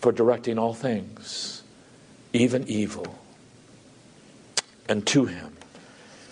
for 0.00 0.12
directing 0.12 0.58
all 0.58 0.74
things, 0.74 1.62
even 2.32 2.66
evil. 2.66 3.18
And 4.88 5.06
to 5.08 5.26
him, 5.26 5.56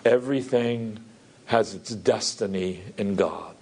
everything 0.05 1.01
has 1.47 1.75
its 1.75 1.91
destiny 1.91 2.83
in 2.97 3.15
God 3.15 3.55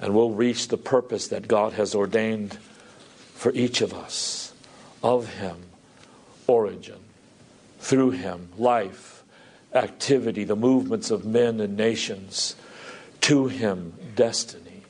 and 0.00 0.14
will 0.14 0.32
reach 0.32 0.68
the 0.68 0.76
purpose 0.76 1.28
that 1.28 1.48
God 1.48 1.72
has 1.72 1.94
ordained 1.94 2.58
for 3.34 3.52
each 3.52 3.80
of 3.80 3.94
us. 3.94 4.52
Of 5.02 5.34
him, 5.34 5.56
origin, 6.46 6.98
through 7.78 8.10
him, 8.10 8.48
life 8.58 9.17
activity, 9.74 10.44
the 10.44 10.56
movements 10.56 11.10
of 11.10 11.24
men 11.24 11.60
and 11.60 11.76
nations, 11.76 12.56
to 13.22 13.48
him 13.48 13.92
destiny. 14.16 14.82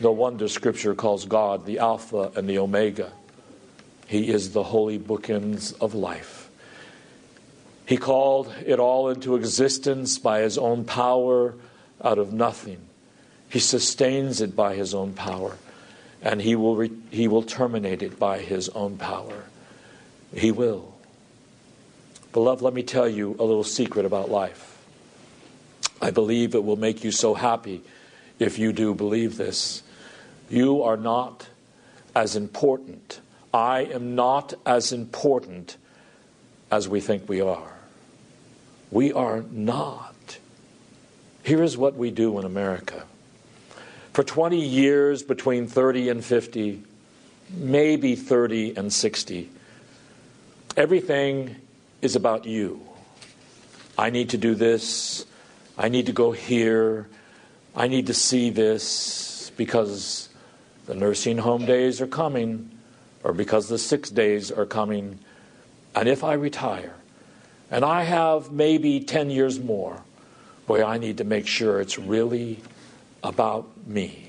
The 0.00 0.10
wonder 0.10 0.48
scripture 0.48 0.94
calls 0.94 1.24
God 1.24 1.64
the 1.64 1.78
Alpha 1.78 2.32
and 2.34 2.48
the 2.48 2.58
Omega. 2.58 3.12
He 4.06 4.28
is 4.28 4.52
the 4.52 4.64
holy 4.64 4.98
bookends 4.98 5.74
of 5.80 5.94
life. 5.94 6.50
He 7.86 7.96
called 7.96 8.52
it 8.64 8.78
all 8.78 9.08
into 9.08 9.36
existence 9.36 10.18
by 10.18 10.40
his 10.40 10.58
own 10.58 10.84
power 10.84 11.54
out 12.02 12.18
of 12.18 12.32
nothing. 12.32 12.78
He 13.48 13.58
sustains 13.58 14.40
it 14.40 14.56
by 14.56 14.74
his 14.74 14.94
own 14.94 15.12
power, 15.12 15.58
and 16.22 16.40
he 16.40 16.56
will, 16.56 16.76
re- 16.76 16.90
he 17.10 17.28
will 17.28 17.42
terminate 17.42 18.02
it 18.02 18.18
by 18.18 18.38
his 18.38 18.68
own 18.70 18.96
power. 18.96 19.44
He 20.34 20.50
will. 20.50 20.91
Beloved, 22.32 22.62
let 22.62 22.72
me 22.72 22.82
tell 22.82 23.08
you 23.08 23.36
a 23.38 23.44
little 23.44 23.64
secret 23.64 24.06
about 24.06 24.30
life. 24.30 24.78
I 26.00 26.10
believe 26.10 26.54
it 26.54 26.64
will 26.64 26.76
make 26.76 27.04
you 27.04 27.12
so 27.12 27.34
happy 27.34 27.82
if 28.38 28.58
you 28.58 28.72
do 28.72 28.94
believe 28.94 29.36
this. 29.36 29.82
You 30.48 30.82
are 30.82 30.96
not 30.96 31.48
as 32.14 32.34
important. 32.34 33.20
I 33.52 33.82
am 33.82 34.14
not 34.14 34.54
as 34.64 34.92
important 34.92 35.76
as 36.70 36.88
we 36.88 37.00
think 37.00 37.28
we 37.28 37.40
are. 37.40 37.74
We 38.90 39.12
are 39.12 39.42
not. 39.50 40.38
Here 41.42 41.62
is 41.62 41.76
what 41.76 41.94
we 41.96 42.10
do 42.10 42.38
in 42.38 42.44
America. 42.44 43.04
For 44.12 44.22
20 44.22 44.58
years, 44.58 45.22
between 45.22 45.66
30 45.66 46.08
and 46.08 46.24
50, 46.24 46.82
maybe 47.50 48.16
30 48.16 48.76
and 48.76 48.92
60, 48.92 49.50
everything 50.76 51.56
is 52.02 52.16
about 52.16 52.44
you. 52.44 52.80
I 53.96 54.10
need 54.10 54.30
to 54.30 54.38
do 54.38 54.54
this. 54.54 55.24
I 55.78 55.88
need 55.88 56.06
to 56.06 56.12
go 56.12 56.32
here. 56.32 57.08
I 57.74 57.88
need 57.88 58.08
to 58.08 58.14
see 58.14 58.50
this 58.50 59.50
because 59.56 60.28
the 60.86 60.94
nursing 60.94 61.38
home 61.38 61.64
days 61.64 62.00
are 62.00 62.06
coming. 62.06 62.68
or 63.24 63.32
because 63.32 63.68
the 63.68 63.78
six 63.78 64.10
days 64.10 64.50
are 64.50 64.66
coming, 64.66 65.16
and 65.94 66.08
if 66.08 66.24
I 66.24 66.32
retire, 66.32 66.96
and 67.70 67.84
I 67.84 68.02
have 68.02 68.50
maybe 68.50 68.98
10 68.98 69.30
years 69.30 69.60
more, 69.60 70.02
boy, 70.66 70.84
I 70.84 70.98
need 70.98 71.18
to 71.18 71.24
make 71.24 71.46
sure 71.46 71.80
it's 71.80 72.00
really 72.00 72.60
about 73.22 73.68
me. 73.86 74.28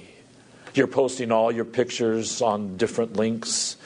You're 0.75 0.85
posting 0.85 1.31
all 1.31 1.51
your 1.51 1.65
pictures 1.65 2.39
on 2.41 2.77
different 2.77 3.15
links. 3.15 3.77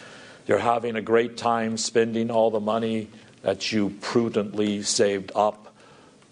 You're 0.46 0.60
having 0.60 0.98
a 0.98 1.02
great 1.02 1.38
time 1.38 1.78
spending 1.78 2.30
all 2.30 2.52
the 2.52 2.60
money 2.60 3.08
that 3.48 3.72
you 3.72 3.90
prudently 4.02 4.84
saved 4.84 5.32
up 5.34 5.74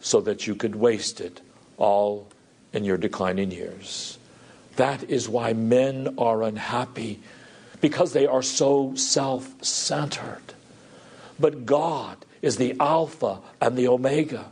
so 0.01 0.19
that 0.19 0.47
you 0.47 0.53
could 0.53 0.75
waste 0.75 1.21
it 1.21 1.39
all 1.77 2.27
in 2.73 2.83
your 2.83 2.97
declining 2.97 3.51
years. 3.51 4.17
That 4.75 5.09
is 5.09 5.29
why 5.29 5.53
men 5.53 6.15
are 6.17 6.43
unhappy 6.43 7.21
because 7.79 8.11
they 8.11 8.27
are 8.27 8.41
so 8.41 8.95
self 8.95 9.63
centered. 9.63 10.55
But 11.39 11.65
God 11.65 12.17
is 12.41 12.57
the 12.57 12.75
Alpha 12.81 13.39
and 13.61 13.77
the 13.77 13.87
Omega. 13.87 14.47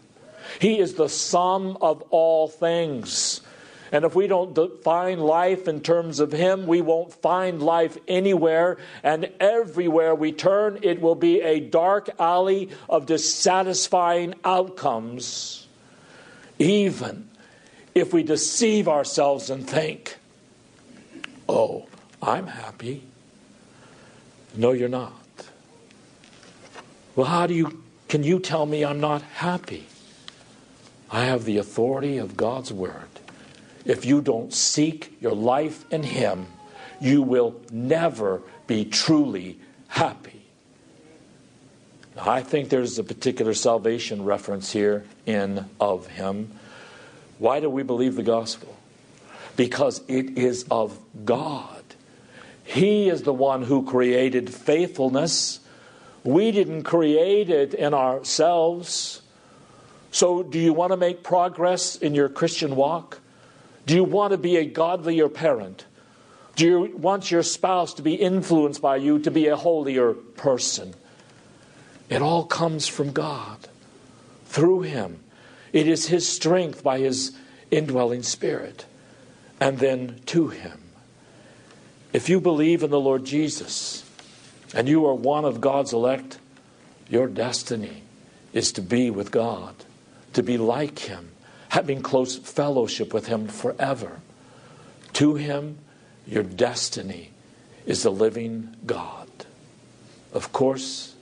He 0.62 0.80
is 0.80 0.94
the 0.94 1.10
sum 1.10 1.78
of 1.82 2.02
all 2.12 2.48
things. 2.48 3.42
And 3.94 4.06
if 4.06 4.16
we 4.16 4.26
don't 4.26 4.56
define 4.56 5.20
life 5.20 5.68
in 5.68 5.80
terms 5.80 6.20
of 6.20 6.32
Him, 6.32 6.66
we 6.66 6.82
won't 6.82 7.14
find 7.14 7.62
life 7.62 7.96
anywhere. 8.08 8.78
And 9.04 9.32
everywhere 9.40 10.16
we 10.16 10.32
turn, 10.32 10.80
it 10.82 11.00
will 11.00 11.14
be 11.14 11.42
a 11.42 11.60
dark 11.60 12.10
alley 12.20 12.72
of 12.90 13.06
dissatisfying 13.06 14.34
outcomes, 14.44 15.68
even 16.58 17.30
if 17.94 18.12
we 18.12 18.24
deceive 18.24 18.88
ourselves 18.88 19.52
and 19.52 19.70
think, 19.70 20.18
oh, 21.48 21.86
I'm 22.20 22.48
happy. 22.48 23.04
No, 24.56 24.72
you're 24.72 24.90
not. 24.90 25.14
Well, 27.16 27.28
how 27.28 27.46
do 27.46 27.54
you, 27.54 27.84
can 28.08 28.24
you 28.24 28.40
tell 28.40 28.66
me 28.66 28.84
I'm 28.84 29.00
not 29.00 29.22
happy? 29.22 29.86
I 31.12 31.26
have 31.26 31.46
the 31.46 31.60
authority 31.60 32.18
of 32.18 32.36
God's 32.36 32.74
Word. 32.74 33.13
If 33.86 34.06
you 34.06 34.22
don't 34.22 34.54
seek 34.54 35.18
your 35.20 35.34
life 35.34 35.86
in 35.92 36.04
Him, 36.04 36.48
you 37.00 37.22
will 37.22 37.56
never 37.72 38.42
be 38.68 38.86
truly 38.86 39.60
happy. 39.88 40.42
Now, 42.16 42.30
I 42.30 42.44
think 42.44 42.70
there's 42.70 42.98
a 43.00 43.04
particular 43.04 43.54
salvation 43.54 44.24
reference 44.24 44.72
here 44.72 45.04
in 45.26 45.66
of 45.80 46.08
Him. 46.08 46.52
Why 47.40 47.60
do 47.60 47.70
we 47.70 47.84
believe 47.84 48.16
the 48.16 48.24
gospel? 48.24 48.76
Because 49.56 50.02
it 50.08 50.38
is 50.38 50.66
of 50.72 50.98
God. 51.26 51.84
He 52.64 53.10
is 53.10 53.24
the 53.24 53.34
one 53.34 53.64
who 53.64 53.86
created 53.86 54.50
faithfulness. 54.50 55.60
We 56.24 56.52
didn't 56.52 56.84
create 56.84 57.50
it 57.50 57.74
in 57.74 57.94
ourselves. 57.94 59.22
So, 60.12 60.44
do 60.44 60.60
you 60.60 60.74
want 60.74 60.92
to 60.94 60.98
make 60.98 61.24
progress 61.24 61.96
in 61.96 62.16
your 62.16 62.30
Christian 62.30 62.76
walk? 62.76 63.20
Do 63.86 63.96
you 63.96 64.04
want 64.04 64.32
to 64.32 64.38
be 64.38 64.58
a 64.58 64.66
godlier 64.66 65.30
parent? 65.30 65.86
Do 66.56 66.66
you 66.66 66.96
want 66.98 67.32
your 67.32 67.44
spouse 67.44 67.94
to 67.96 68.02
be 68.02 68.14
influenced 68.14 68.82
by 68.82 68.98
you 68.98 69.20
to 69.20 69.32
be 69.32 69.48
a 69.48 69.56
holier 69.56 70.14
person? 70.14 70.94
It 72.10 72.22
all 72.22 72.46
comes 72.46 72.88
from 72.88 73.12
God, 73.12 73.68
through 74.46 74.82
Him. 74.82 75.20
It 75.72 75.88
is 75.88 76.08
His 76.08 76.28
strength 76.28 76.84
by 76.84 77.00
His 77.00 77.36
indwelling 77.72 78.24
Spirit, 78.24 78.86
and 79.60 79.80
then 79.80 80.20
to 80.28 80.50
Him. 80.50 80.80
If 82.14 82.30
you 82.30 82.40
believe 82.40 82.84
in 82.84 82.92
the 82.92 83.00
Lord 83.00 83.26
Jesus 83.26 84.08
and 84.76 84.88
you 84.88 85.06
are 85.08 85.16
one 85.16 85.46
of 85.46 85.60
God's 85.60 85.94
elect, 85.94 86.38
your 87.10 87.28
destiny 87.28 88.04
is 88.54 88.72
to 88.74 88.82
be 88.82 89.10
with 89.10 89.32
God, 89.32 89.74
to 90.34 90.44
be 90.44 90.58
like 90.58 91.00
Him, 91.00 91.32
having 91.74 92.04
close 92.04 92.38
fellowship 92.38 93.16
with 93.16 93.26
Him 93.26 93.48
forever. 93.48 94.22
To 95.14 95.34
Him, 95.34 95.80
your 96.28 96.44
destiny 96.44 97.32
is 97.88 98.04
the 98.04 98.12
living 98.12 98.76
God. 98.86 99.28
Of 100.32 100.54
course, 100.54 101.16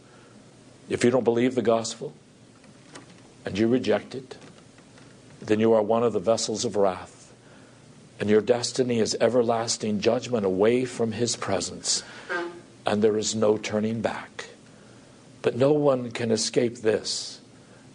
if 0.89 1.05
you 1.05 1.09
don't 1.09 1.23
believe 1.23 1.55
the 1.55 1.61
gospel 1.61 2.13
and 3.45 3.57
you 3.57 3.69
reject 3.69 4.13
it, 4.13 4.35
then 5.39 5.61
you 5.61 5.71
are 5.71 5.81
one 5.81 6.03
of 6.03 6.11
the 6.11 6.19
vessels 6.19 6.65
of 6.65 6.75
wrath 6.75 7.21
and 8.19 8.29
your 8.29 8.41
destiny 8.41 8.99
is 8.99 9.15
everlasting 9.21 10.01
judgment 10.01 10.45
away 10.45 10.83
from 10.83 11.13
His 11.13 11.37
presence, 11.37 12.03
and 12.85 13.01
there 13.01 13.17
is 13.17 13.33
no 13.33 13.57
turning 13.57 14.01
back. 14.01 14.49
But 15.41 15.55
no 15.55 15.71
one 15.71 16.11
can 16.11 16.29
escape 16.29 16.79
this 16.79 17.39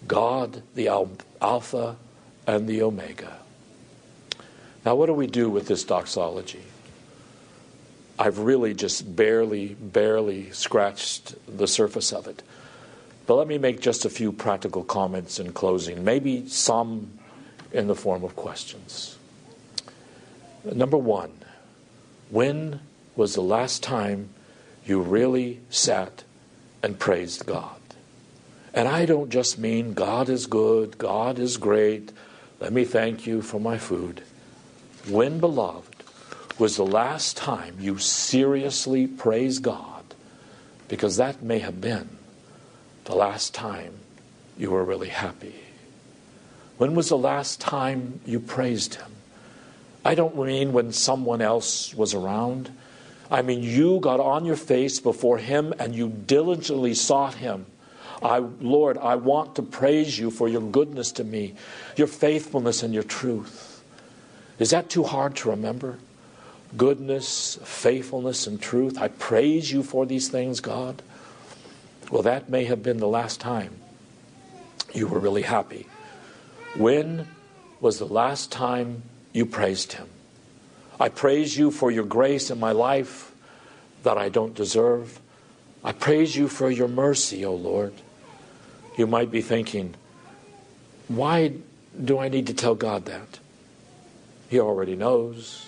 God, 0.09 0.62
the 0.75 0.88
Alpha 0.88 1.97
and 2.46 2.68
the 2.68 2.82
Omega. 2.82 3.38
Now, 4.85 4.94
what 4.94 5.06
do 5.06 5.12
we 5.12 5.26
do 5.26 5.50
with 5.50 5.66
this 5.66 5.85
doxology? 5.85 6.62
I've 8.18 8.38
really 8.38 8.72
just 8.72 9.16
barely, 9.16 9.74
barely 9.74 10.50
scratched 10.52 11.35
the 11.46 11.66
surface 11.66 12.12
of 12.12 12.26
it. 12.26 12.42
But 13.26 13.35
let 13.35 13.48
me 13.48 13.59
make 13.59 13.80
just 13.80 14.04
a 14.04 14.11
few 14.11 14.30
practical 14.32 14.85
comments 14.85 15.38
in 15.40 15.52
closing, 15.52 16.04
maybe 16.04 16.48
some 16.48 17.11
in 17.72 17.88
the 17.88 17.96
form 17.96 18.22
of 18.22 18.37
questions. 18.37 19.18
Number 20.64 20.96
one, 20.96 21.32
when 22.30 22.80
was 23.16 23.35
the 23.35 23.42
last 23.42 23.82
time 23.82 24.30
you 24.85 25.00
really 25.00 25.61
sat 25.68 26.22
and 26.82 26.98
praised 26.98 27.44
God? 27.44 27.80
And 28.72 28.87
I 28.87 29.06
don't 29.06 29.30
just 29.30 29.59
mean 29.59 29.94
God 29.94 30.28
is 30.28 30.46
good, 30.46 30.98
God 30.98 31.38
is 31.38 31.56
great, 31.56 32.12
let 32.61 32.73
me 32.73 32.85
thank 32.85 33.27
you 33.27 33.42
for 33.42 33.61
my 33.61 33.79
food. 33.79 34.23
When, 35.09 35.40
beloved, 35.40 35.95
was 36.59 36.77
the 36.77 36.87
last 36.87 37.37
time 37.37 37.77
you 37.79 37.99
seriously 37.99 39.07
praised 39.07 39.62
God? 39.62 40.03
Because 40.88 41.16
that 41.16 41.42
may 41.42 41.59
have 41.59 41.81
been 41.81 42.09
the 43.05 43.14
last 43.14 43.55
time 43.55 43.92
you 44.57 44.71
were 44.71 44.85
really 44.85 45.09
happy. 45.09 45.55
When 46.79 46.95
was 46.95 47.09
the 47.09 47.19
last 47.19 47.61
time 47.61 48.21
you 48.25 48.40
praised 48.40 48.97
Him? 48.97 49.12
I 50.05 50.14
don't 50.14 50.37
mean 50.37 50.73
when 50.73 50.92
someone 50.92 51.42
else 51.42 51.95
was 51.95 52.14
around. 52.14 52.71
I 53.31 53.42
mean, 53.42 53.62
you 53.62 53.99
got 54.01 54.21
on 54.21 54.45
your 54.45 54.57
face 54.57 55.01
before 55.01 55.38
Him 55.38 55.75
and 55.79 55.95
you 55.95 56.09
diligently 56.09 56.95
sought 56.95 57.35
Him. 57.35 57.66
I, 58.22 58.38
Lord, 58.38 58.98
I 58.98 59.16
want 59.16 59.57
to 59.57 59.62
praise 59.62 60.18
you 60.18 60.31
for 60.31 60.48
your 60.48 60.62
goodness 60.62 61.12
to 61.12 61.24
me, 61.24 61.55
your 61.96 62.07
faithfulness 62.07 62.83
and 62.83 62.94
your 62.94 63.02
truth. 63.02 63.83
Is 64.59 64.70
that 64.70 64.88
too 64.88 65.05
hard 65.05 65.37
to 65.37 65.50
remember? 65.50 65.98
Goodness, 66.76 67.59
faithfulness, 67.62 68.46
and 68.46 68.61
truth. 68.61 68.98
I 68.98 69.09
praise 69.09 69.70
you 69.70 69.83
for 69.83 70.07
these 70.07 70.29
things, 70.29 70.61
God. 70.61 71.02
Well, 72.11 72.22
that 72.22 72.48
may 72.48 72.64
have 72.64 72.83
been 72.83 72.98
the 72.98 73.09
last 73.09 73.40
time 73.40 73.76
you 74.94 75.07
were 75.07 75.18
really 75.18 75.42
happy. 75.42 75.87
When 76.76 77.29
was 77.81 77.98
the 77.98 78.07
last 78.07 78.50
time 78.50 79.02
you 79.33 79.44
praised 79.44 79.92
him. 79.92 80.09
I 80.98 81.11
praise 81.11 81.59
you 81.59 81.70
for 81.70 81.90
your 81.90 82.05
grace 82.05 82.50
in 82.50 82.59
my 82.59 82.72
life 82.72 83.35
that 84.02 84.16
I 84.16 84.31
don't 84.31 84.55
deserve. 84.55 85.20
I 85.87 85.92
praise 85.92 86.35
you 86.35 86.49
for 86.49 86.68
your 86.68 86.88
mercy, 86.88 87.44
O 87.44 87.55
Lord. 87.55 87.94
You 88.99 89.07
might 89.07 89.31
be 89.31 89.40
thinking, 89.40 89.94
why 91.07 91.53
do 92.05 92.18
I 92.18 92.29
need 92.29 92.49
to 92.49 92.55
tell 92.55 92.75
God 92.75 93.05
that? 93.05 93.38
He 94.51 94.59
already 94.59 94.96
knows, 94.96 95.64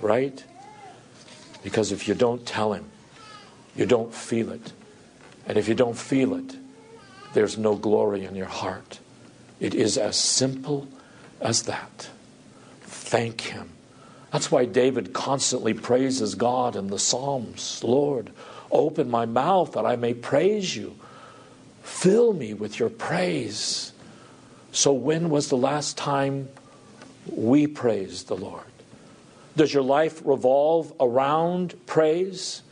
right? 0.00 0.42
Because 1.62 1.92
if 1.92 2.08
you 2.08 2.14
don't 2.14 2.46
tell 2.46 2.72
Him, 2.72 2.86
you 3.76 3.84
don't 3.84 4.14
feel 4.14 4.50
it. 4.50 4.72
And 5.46 5.58
if 5.58 5.68
you 5.68 5.74
don't 5.74 5.96
feel 5.96 6.34
it, 6.34 6.56
there's 7.34 7.58
no 7.58 7.76
glory 7.76 8.24
in 8.24 8.34
your 8.34 8.46
heart. 8.46 8.98
It 9.60 9.74
is 9.74 9.98
as 9.98 10.16
simple 10.16 10.88
as 11.38 11.64
that 11.64 12.08
thank 13.10 13.42
Him. 13.42 13.68
That's 14.32 14.50
why 14.50 14.64
David 14.64 15.12
constantly 15.12 15.74
praises 15.74 16.34
God 16.34 16.76
in 16.76 16.86
the 16.86 16.98
Psalms 16.98 17.82
Lord, 17.84 18.30
open 18.70 19.10
my 19.10 19.26
mouth 19.26 19.72
that 19.72 19.86
I 19.86 19.96
may 19.96 20.14
praise 20.14 20.74
you. 20.76 20.96
Fill 21.82 22.32
me 22.32 22.54
with 22.54 22.78
your 22.78 22.90
praise. 22.90 23.92
So, 24.72 24.92
when 24.92 25.30
was 25.30 25.48
the 25.48 25.56
last 25.56 25.96
time 25.96 26.48
we 27.26 27.66
praised 27.66 28.28
the 28.28 28.36
Lord? 28.36 28.64
Does 29.56 29.74
your 29.74 29.82
life 29.82 30.22
revolve 30.24 30.92
around 31.00 31.74
praise? 31.86 32.62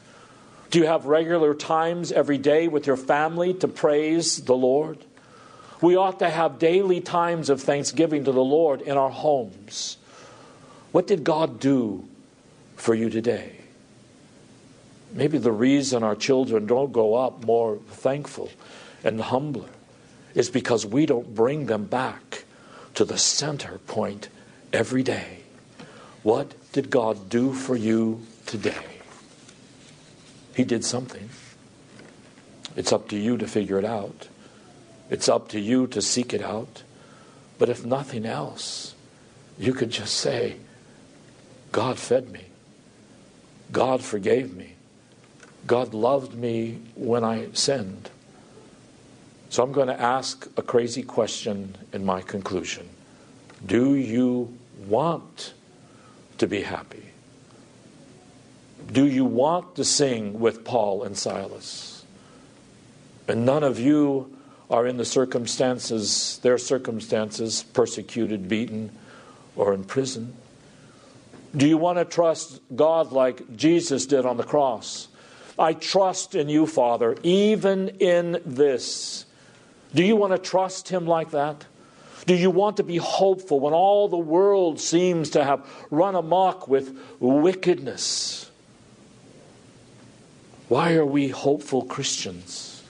Do 0.71 0.79
you 0.79 0.87
have 0.87 1.07
regular 1.07 1.55
times 1.55 2.13
every 2.13 2.39
day 2.39 2.69
with 2.69 2.87
your 2.87 2.97
family 2.97 3.55
to 3.55 3.69
praise 3.69 4.45
the 4.45 4.57
Lord? 4.57 5.05
We 5.81 5.97
ought 5.97 6.19
to 6.19 6.29
have 6.29 6.59
daily 6.59 7.01
times 7.01 7.51
of 7.51 7.63
thanksgiving 7.63 8.25
to 8.25 8.33
the 8.33 8.45
Lord 8.45 8.81
in 8.83 8.97
our 8.97 9.11
homes. 9.11 9.97
What 10.93 11.07
did 11.07 11.25
God 11.25 11.61
do 11.61 12.09
for 12.77 12.95
you 12.95 13.11
today? 13.11 13.57
Maybe 15.13 15.39
the 15.39 15.53
reason 15.53 16.03
our 16.03 16.15
children 16.15 16.67
don't 16.67 16.93
grow 16.93 17.15
up 17.15 17.45
more 17.45 17.79
thankful 17.89 18.51
and 19.03 19.21
humbler 19.21 19.69
is 20.35 20.51
because 20.51 20.85
we 20.85 21.07
don't 21.07 21.35
bring 21.35 21.67
them 21.67 21.85
back 21.85 22.45
to 22.95 23.05
the 23.05 23.19
center 23.19 23.79
point 23.87 24.29
every 24.73 25.03
day. 25.03 25.39
What 26.23 26.55
did 26.73 26.91
God 26.91 27.29
do 27.29 27.53
for 27.53 27.77
you 27.77 28.27
today? 28.47 28.75
He 30.55 30.65
did 30.65 30.85
something. 30.85 31.29
It's 32.77 32.93
up 32.93 33.09
to 33.09 33.17
you 33.17 33.37
to 33.39 33.47
figure 33.47 33.79
it 33.79 33.85
out. 33.85 34.29
It's 35.11 35.29
up 35.29 35.49
to 35.51 35.61
you 35.61 35.87
to 35.89 36.03
seek 36.03 36.35
it 36.35 36.43
out. 36.43 36.83
But 37.59 37.69
if 37.69 37.85
nothing 37.85 38.27
else, 38.27 38.95
you 39.59 39.73
could 39.73 39.91
just 39.91 40.15
say, 40.15 40.57
God 41.73 41.99
fed 41.99 42.31
me. 42.31 42.45
God 43.73 44.03
forgave 44.03 44.57
me. 44.57 44.75
God 45.69 45.93
loved 45.93 46.35
me 46.35 46.81
when 46.95 47.25
I 47.25 47.49
sinned. 47.53 48.09
So 49.51 49.63
I'm 49.63 49.71
going 49.71 49.89
to 49.89 50.01
ask 50.01 50.49
a 50.57 50.63
crazy 50.63 51.03
question 51.03 51.77
in 51.93 52.05
my 52.05 52.23
conclusion. 52.23 52.89
Do 53.65 53.95
you 53.95 54.57
want 54.87 55.53
to 56.39 56.47
be 56.47 56.63
happy? 56.63 57.05
Do 58.91 59.07
you 59.07 59.27
want 59.27 59.77
to 59.77 59.85
sing 59.85 60.41
with 60.41 60.65
Paul 60.65 61.03
and 61.03 61.17
Silas? 61.17 62.03
And 63.29 63.45
none 63.45 63.63
of 63.63 63.79
you 63.79 64.35
are 64.71 64.87
in 64.87 64.97
the 64.97 65.05
circumstances, 65.05 66.39
their 66.43 66.57
circumstances, 66.57 67.63
persecuted, 67.75 68.49
beaten, 68.49 68.91
or 69.55 69.75
in 69.75 69.85
prison. 69.85 70.35
Do 71.55 71.69
you 71.69 71.77
want 71.77 71.99
to 71.99 72.07
trust 72.07 72.61
God 72.75 73.13
like 73.13 73.55
Jesus 73.55 74.07
did 74.07 74.25
on 74.25 74.39
the 74.39 74.45
cross? 74.45 75.09
I 75.59 75.73
trust 75.73 76.35
in 76.35 76.49
you, 76.49 76.67
Father, 76.67 77.17
even 77.23 77.89
in 78.01 78.41
this. 78.45 79.27
Do 79.95 80.05
you 80.05 80.17
want 80.17 80.33
to 80.33 80.39
trust 80.39 80.89
Him 80.89 81.07
like 81.07 81.31
that? 81.33 81.65
Do 82.27 82.35
you 82.35 82.51
want 82.51 82.77
to 82.77 82.83
be 82.83 82.99
hopeful 82.99 83.59
when 83.59 83.73
all 83.73 84.09
the 84.09 84.19
world 84.19 84.81
seems 84.81 85.31
to 85.31 85.43
have 85.43 85.67
run 85.91 86.15
amok 86.15 86.69
with 86.69 86.97
wickedness? 87.21 88.51
Why 90.69 90.95
are 90.95 91.07
we 91.07 91.29
hopeful 91.29 91.85
Christians? 91.85 92.85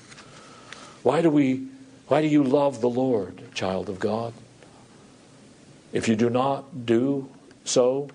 Why 1.05 1.23
do 1.23 1.31
we 1.31 1.69
why 2.09 2.23
do 2.23 2.27
you 2.27 2.43
love 2.43 2.81
the 2.81 2.89
Lord, 2.89 3.55
child 3.55 3.89
of 3.89 4.01
God? 4.01 4.33
If 5.93 6.09
you 6.09 6.17
do 6.17 6.31
not 6.31 6.87
do 6.87 7.29
so, 7.65 8.09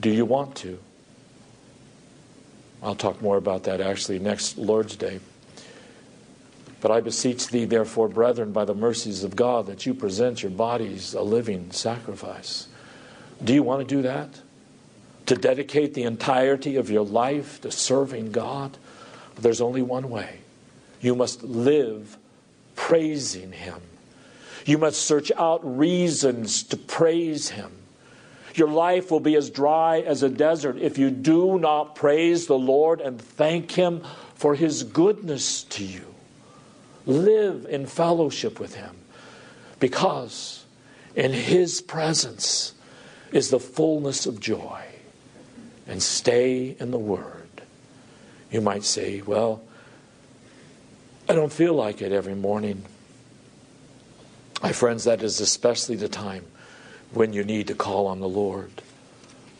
do 0.00 0.10
you 0.10 0.24
want 0.24 0.56
to? 0.56 0.78
I'll 2.82 2.96
talk 2.96 3.22
more 3.22 3.36
about 3.36 3.64
that 3.64 3.80
actually 3.80 4.18
next 4.18 4.58
Lord's 4.58 4.96
Day. 4.96 5.20
But 6.80 6.90
I 6.90 7.00
beseech 7.00 7.46
thee, 7.46 7.64
therefore, 7.64 8.08
brethren, 8.08 8.50
by 8.50 8.64
the 8.64 8.74
mercies 8.74 9.22
of 9.22 9.36
God, 9.36 9.66
that 9.66 9.86
you 9.86 9.94
present 9.94 10.42
your 10.42 10.50
bodies 10.50 11.14
a 11.14 11.22
living 11.22 11.70
sacrifice. 11.70 12.66
Do 13.42 13.54
you 13.54 13.62
want 13.62 13.88
to 13.88 13.94
do 13.94 14.02
that? 14.02 14.40
To 15.26 15.36
dedicate 15.36 15.94
the 15.94 16.02
entirety 16.02 16.74
of 16.74 16.90
your 16.90 17.04
life 17.04 17.60
to 17.60 17.70
serving 17.70 18.32
God? 18.32 18.76
There's 19.36 19.60
only 19.60 19.82
one 19.82 20.10
way. 20.10 20.40
You 21.00 21.14
must 21.14 21.44
live 21.44 22.16
praising 22.74 23.52
Him. 23.52 23.80
You 24.66 24.78
must 24.78 25.02
search 25.02 25.30
out 25.36 25.60
reasons 25.78 26.64
to 26.64 26.76
praise 26.76 27.50
Him. 27.50 27.70
Your 28.54 28.68
life 28.68 29.10
will 29.10 29.20
be 29.20 29.36
as 29.36 29.50
dry 29.50 30.00
as 30.00 30.22
a 30.22 30.28
desert 30.28 30.76
if 30.78 30.98
you 30.98 31.10
do 31.10 31.58
not 31.58 31.94
praise 31.94 32.46
the 32.46 32.58
Lord 32.58 33.00
and 33.00 33.20
thank 33.20 33.70
Him 33.70 34.02
for 34.34 34.54
His 34.54 34.82
goodness 34.82 35.64
to 35.64 35.84
you. 35.84 36.14
Live 37.06 37.66
in 37.68 37.86
fellowship 37.86 38.60
with 38.60 38.74
Him 38.74 38.96
because 39.80 40.64
in 41.14 41.32
His 41.32 41.80
presence 41.80 42.74
is 43.32 43.50
the 43.50 43.60
fullness 43.60 44.26
of 44.26 44.40
joy. 44.40 44.82
And 45.86 46.02
stay 46.02 46.76
in 46.78 46.90
the 46.92 46.98
Word. 46.98 47.48
You 48.50 48.60
might 48.60 48.84
say, 48.84 49.20
well, 49.20 49.62
I 51.28 51.34
don't 51.34 51.52
feel 51.52 51.74
like 51.74 52.02
it 52.02 52.12
every 52.12 52.34
morning. 52.34 52.84
My 54.62 54.72
friends, 54.72 55.04
that 55.04 55.22
is 55.22 55.40
especially 55.40 55.96
the 55.96 56.08
time 56.08 56.44
when 57.12 57.32
you 57.32 57.44
need 57.44 57.66
to 57.68 57.74
call 57.74 58.06
on 58.06 58.20
the 58.20 58.28
Lord. 58.28 58.70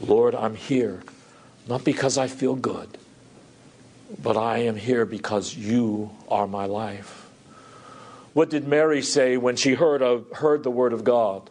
Lord, 0.01 0.35
I'm 0.35 0.55
here, 0.55 1.03
not 1.69 1.85
because 1.85 2.19
I 2.19 2.27
feel 2.27 2.55
good, 2.55 2.99
but 4.21 4.37
I 4.37 4.59
am 4.59 4.77
here 4.77 5.05
because 5.05 5.55
you 5.55 6.11
are 6.29 6.47
my 6.47 6.67
life. 6.67 7.29
What 8.33 8.51
did 8.51 8.67
Mary 8.67 9.03
say 9.03 9.37
when 9.37 9.57
she 9.57 9.75
heard, 9.75 10.03
of, 10.03 10.31
heard 10.33 10.63
the 10.63 10.71
word 10.71 10.93
of 10.93 11.05
God? 11.05 11.51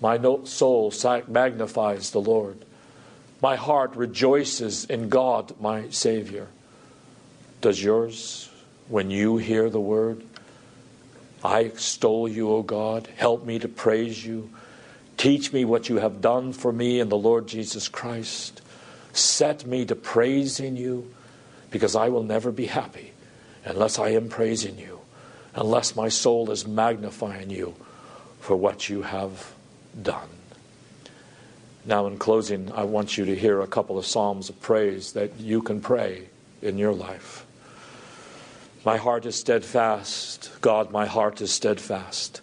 My 0.00 0.20
soul 0.44 0.92
magnifies 1.28 2.10
the 2.10 2.20
Lord. 2.20 2.64
My 3.40 3.54
heart 3.56 3.94
rejoices 3.94 4.84
in 4.84 5.08
God, 5.08 5.54
my 5.60 5.88
Savior. 5.90 6.48
Does 7.60 7.82
yours 7.82 8.50
when 8.88 9.10
you 9.10 9.36
hear 9.36 9.70
the 9.70 9.80
word? 9.80 10.24
I 11.44 11.60
extol 11.60 12.28
you, 12.28 12.50
O 12.50 12.62
God. 12.62 13.08
Help 13.16 13.44
me 13.44 13.60
to 13.60 13.68
praise 13.68 14.24
you. 14.24 14.50
Teach 15.22 15.52
me 15.52 15.64
what 15.64 15.88
you 15.88 15.98
have 15.98 16.20
done 16.20 16.52
for 16.52 16.72
me 16.72 16.98
in 16.98 17.08
the 17.08 17.16
Lord 17.16 17.46
Jesus 17.46 17.86
Christ. 17.86 18.60
Set 19.12 19.64
me 19.64 19.84
to 19.84 19.94
praising 19.94 20.76
you 20.76 21.14
because 21.70 21.94
I 21.94 22.08
will 22.08 22.24
never 22.24 22.50
be 22.50 22.66
happy 22.66 23.12
unless 23.64 24.00
I 24.00 24.08
am 24.08 24.28
praising 24.28 24.78
you 24.78 24.98
unless 25.54 25.94
my 25.94 26.08
soul 26.08 26.50
is 26.50 26.66
magnifying 26.66 27.50
you 27.50 27.76
for 28.40 28.56
what 28.56 28.88
you 28.88 29.02
have 29.02 29.52
done. 30.02 30.28
Now, 31.84 32.08
in 32.08 32.18
closing, 32.18 32.72
I 32.72 32.82
want 32.82 33.16
you 33.16 33.24
to 33.24 33.36
hear 33.36 33.60
a 33.60 33.68
couple 33.68 33.98
of 33.98 34.06
psalms 34.06 34.48
of 34.48 34.60
praise 34.60 35.12
that 35.12 35.38
you 35.38 35.62
can 35.62 35.80
pray 35.80 36.30
in 36.62 36.78
your 36.78 36.94
life. 36.94 37.46
My 38.84 38.96
heart 38.96 39.24
is 39.24 39.36
steadfast. 39.36 40.50
God, 40.60 40.90
my 40.90 41.06
heart 41.06 41.40
is 41.40 41.52
steadfast. 41.52 42.40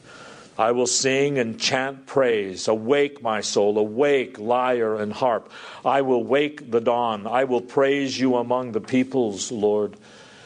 I 0.60 0.74
will 0.74 0.88
sing 0.88 1.39
and 1.39 1.58
chant 1.58 2.06
praise. 2.06 2.67
Awake, 2.67 3.24
my 3.24 3.39
soul, 3.39 3.78
awake, 3.78 4.38
lyre 4.38 4.98
and 4.98 5.13
harp. 5.13 5.50
I 5.86 6.02
will 6.02 6.22
wake 6.22 6.69
the 6.69 6.82
dawn. 6.82 7.26
I 7.26 7.45
will 7.45 7.62
praise 7.62 8.19
you 8.19 8.36
among 8.36 8.74
the 8.74 8.82
peoples, 8.82 9.54
Lord. 9.54 9.95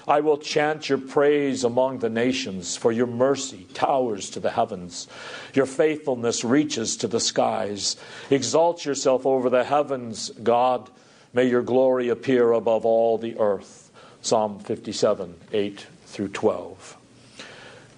I 0.07 0.19
will 0.19 0.37
chant 0.37 0.87
your 0.87 0.99
praise 0.99 1.63
among 1.63 1.99
the 1.99 2.11
nations, 2.11 2.77
for 2.77 2.91
your 2.91 3.07
mercy 3.07 3.65
towers 3.73 4.29
to 4.31 4.39
the 4.39 4.51
heavens. 4.51 5.07
Your 5.55 5.65
faithfulness 5.65 6.43
reaches 6.43 6.95
to 6.97 7.07
the 7.07 7.19
skies. 7.19 7.95
Exalt 8.29 8.85
yourself 8.85 9.25
over 9.25 9.49
the 9.49 9.63
heavens, 9.63 10.29
God. 10.43 10.91
May 11.33 11.45
your 11.45 11.63
glory 11.63 12.09
appear 12.09 12.51
above 12.51 12.85
all 12.85 13.17
the 13.17 13.39
earth. 13.39 13.89
Psalm 14.21 14.59
57, 14.59 15.33
8 15.51 15.87
through 16.05 16.27
12. 16.27 16.97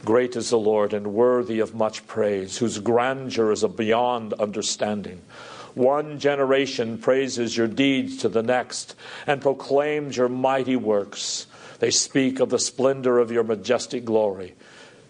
Great 0.05 0.35
is 0.35 0.51
the 0.51 0.59
Lord 0.59 0.93
and 0.93 1.15
worthy 1.15 1.59
of 1.59 1.73
much 1.73 2.05
praise, 2.05 2.59
whose 2.59 2.77
grandeur 2.77 3.51
is 3.51 3.63
beyond 3.63 4.33
understanding. 4.33 5.21
One 5.73 6.19
generation 6.19 6.99
praises 6.99 7.57
your 7.57 7.67
deeds 7.67 8.17
to 8.17 8.29
the 8.29 8.43
next 8.43 8.95
and 9.25 9.41
proclaims 9.41 10.15
your 10.15 10.29
mighty 10.29 10.75
works. 10.75 11.47
They 11.79 11.89
speak 11.89 12.39
of 12.39 12.49
the 12.51 12.59
splendor 12.59 13.17
of 13.17 13.31
your 13.31 13.43
majestic 13.43 14.05
glory, 14.05 14.53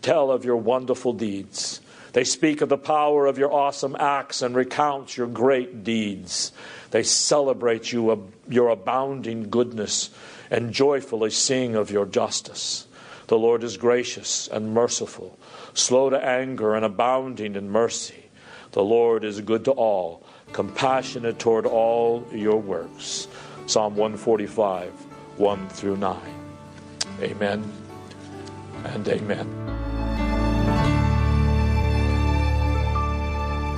tell 0.02 0.32
of 0.32 0.46
your 0.46 0.58
wonderful 0.58 1.12
deeds. 1.12 1.82
They 2.14 2.24
speak 2.24 2.62
of 2.62 2.70
the 2.70 2.78
power 2.78 3.26
of 3.26 3.38
your 3.38 3.52
awesome 3.52 3.98
acts 4.00 4.42
and 4.42 4.56
recount 4.56 5.18
your 5.18 5.28
great 5.28 5.84
deeds. 5.84 6.54
They 6.92 7.04
celebrate 7.04 7.92
you, 7.92 8.32
your 8.48 8.70
abounding 8.70 9.50
goodness 9.50 10.10
and 10.50 10.72
joyfully 10.72 11.32
sing 11.32 11.76
of 11.76 11.92
your 11.92 12.06
justice. 12.06 12.88
The 13.28 13.38
Lord 13.38 13.64
is 13.64 13.78
gracious 13.78 14.48
and 14.48 14.74
merciful, 14.74 15.38
slow 15.74 16.10
to 16.12 16.24
anger 16.24 16.76
and 16.76 16.86
abounding 16.86 17.56
in 17.56 17.70
mercy. 17.70 18.26
The 18.72 18.84
Lord 18.84 19.24
is 19.24 19.42
good 19.42 19.66
to 19.66 19.72
all, 19.72 20.24
compassionate 20.52 21.40
toward 21.40 21.66
all 21.66 22.28
your 22.32 22.58
works. 22.58 23.28
Psalm 23.66 23.96
145, 23.96 24.92
1 25.38 25.70
through 25.70 25.98
9. 25.98 26.18
Amen 27.22 27.72
and 28.84 29.08
amen. 29.08 29.66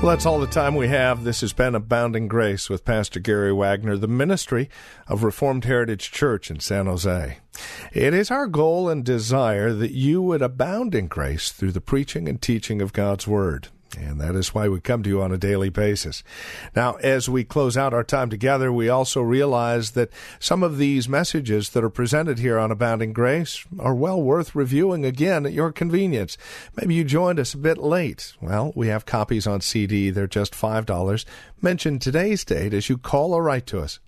Well, 0.02 0.12
that's 0.12 0.28
all 0.28 0.40
the 0.40 0.46
time 0.46 0.76
we 0.76 0.90
have. 0.90 1.24
This 1.24 1.42
has 1.42 1.54
been 1.54 1.74
Abounding 1.74 2.28
Grace 2.28 2.70
with 2.70 2.86
Pastor 2.86 3.20
Gary 3.20 3.52
Wagner, 3.52 3.98
the 3.98 4.08
ministry 4.08 4.70
of 5.08 5.24
Reformed 5.24 5.66
Heritage 5.66 6.12
Church 6.12 6.52
in 6.52 6.60
San 6.60 6.86
Jose. 6.86 7.40
It 7.92 8.14
is 8.14 8.32
our 8.32 8.48
goal 8.48 8.90
and 8.90 9.04
desire 9.04 9.74
that 9.74 9.92
you 9.92 10.22
would 10.22 10.42
abound 10.42 10.96
in 10.96 11.08
grace 11.08 11.52
through 11.52 11.72
the 11.72 11.82
preaching 11.82 12.28
and 12.28 12.42
teaching 12.42 12.82
of 12.82 12.94
God's 12.94 13.28
Word. 13.28 13.70
And 13.96 14.20
that 14.20 14.36
is 14.36 14.54
why 14.54 14.68
we 14.68 14.80
come 14.80 15.02
to 15.04 15.10
you 15.10 15.22
on 15.22 15.32
a 15.32 15.38
daily 15.38 15.70
basis. 15.70 16.24
Now, 16.76 16.96
as 16.96 17.30
we 17.30 17.44
close 17.44 17.78
out 17.78 17.94
our 17.94 18.04
time 18.04 18.30
together, 18.30 18.72
we 18.72 18.90
also 18.90 19.22
realize 19.22 19.92
that 19.92 20.12
some 20.40 20.62
of 20.62 20.78
these 20.78 21.08
messages 21.08 21.70
that 21.70 21.84
are 21.84 21.90
presented 21.90 22.40
here 22.40 22.60
on 22.60 22.72
Abounding 22.72 23.14
Grace 23.14 23.66
are 23.80 23.96
well 23.96 24.22
worth 24.22 24.56
reviewing 24.56 25.06
again 25.06 25.46
at 25.46 25.54
your 25.54 25.72
convenience. 25.72 26.38
Maybe 26.76 26.96
you 26.96 27.04
joined 27.04 27.40
us 27.40 27.54
a 27.54 27.58
bit 27.58 27.78
late. 27.78 28.34
Well, 28.42 28.74
we 28.76 28.88
have 28.88 29.06
copies 29.06 29.48
on 29.48 29.62
CD. 29.62 30.10
They're 30.10 30.28
just 30.28 30.54
$5. 30.54 31.26
Mention 31.62 32.00
today's 32.00 32.44
date 32.44 32.74
as 32.74 32.90
you 32.90 32.98
call 32.98 33.34
or 33.34 33.44
write 33.44 33.66
to 33.68 33.80
us. 33.80 34.00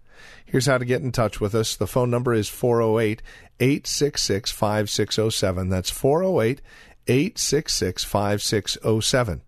Here's 0.45 0.65
how 0.65 0.77
to 0.77 0.85
get 0.85 1.01
in 1.01 1.11
touch 1.11 1.39
with 1.39 1.55
us. 1.55 1.75
The 1.75 1.87
phone 1.87 2.09
number 2.09 2.33
is 2.33 2.49
408 2.49 3.21
866 3.59 4.51
5607. 4.51 5.69
That's 5.69 5.89
408 5.89 6.61
866 7.07 8.03
5607. 8.03 9.41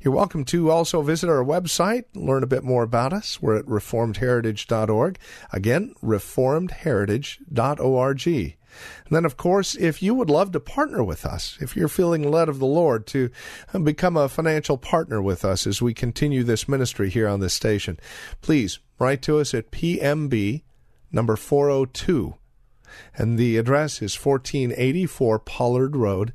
You're 0.00 0.14
welcome 0.14 0.44
to 0.46 0.70
also 0.70 1.02
visit 1.02 1.30
our 1.30 1.44
website, 1.44 2.04
learn 2.14 2.42
a 2.42 2.46
bit 2.46 2.62
more 2.62 2.82
about 2.82 3.12
us. 3.12 3.40
We're 3.40 3.56
at 3.56 3.66
reformedheritage.org. 3.66 5.18
Again, 5.52 5.94
reformedheritage.org. 6.02 8.56
And 9.04 9.16
then, 9.16 9.24
of 9.24 9.36
course, 9.36 9.74
if 9.74 10.02
you 10.02 10.14
would 10.14 10.30
love 10.30 10.52
to 10.52 10.60
partner 10.60 11.02
with 11.02 11.24
us, 11.24 11.58
if 11.60 11.76
you're 11.76 11.88
feeling 11.88 12.30
led 12.30 12.48
of 12.48 12.58
the 12.58 12.66
Lord 12.66 13.06
to 13.08 13.30
become 13.82 14.16
a 14.16 14.28
financial 14.28 14.78
partner 14.78 15.20
with 15.20 15.44
us 15.44 15.66
as 15.66 15.82
we 15.82 15.94
continue 15.94 16.42
this 16.42 16.68
ministry 16.68 17.10
here 17.10 17.28
on 17.28 17.40
this 17.40 17.54
station, 17.54 17.98
please 18.40 18.78
write 18.98 19.22
to 19.22 19.38
us 19.38 19.54
at 19.54 19.70
PMB 19.70 20.62
number 21.10 21.36
402. 21.36 22.34
And 23.16 23.38
the 23.38 23.56
address 23.56 24.02
is 24.02 24.18
1484 24.18 25.38
Pollard 25.40 25.96
Road, 25.96 26.32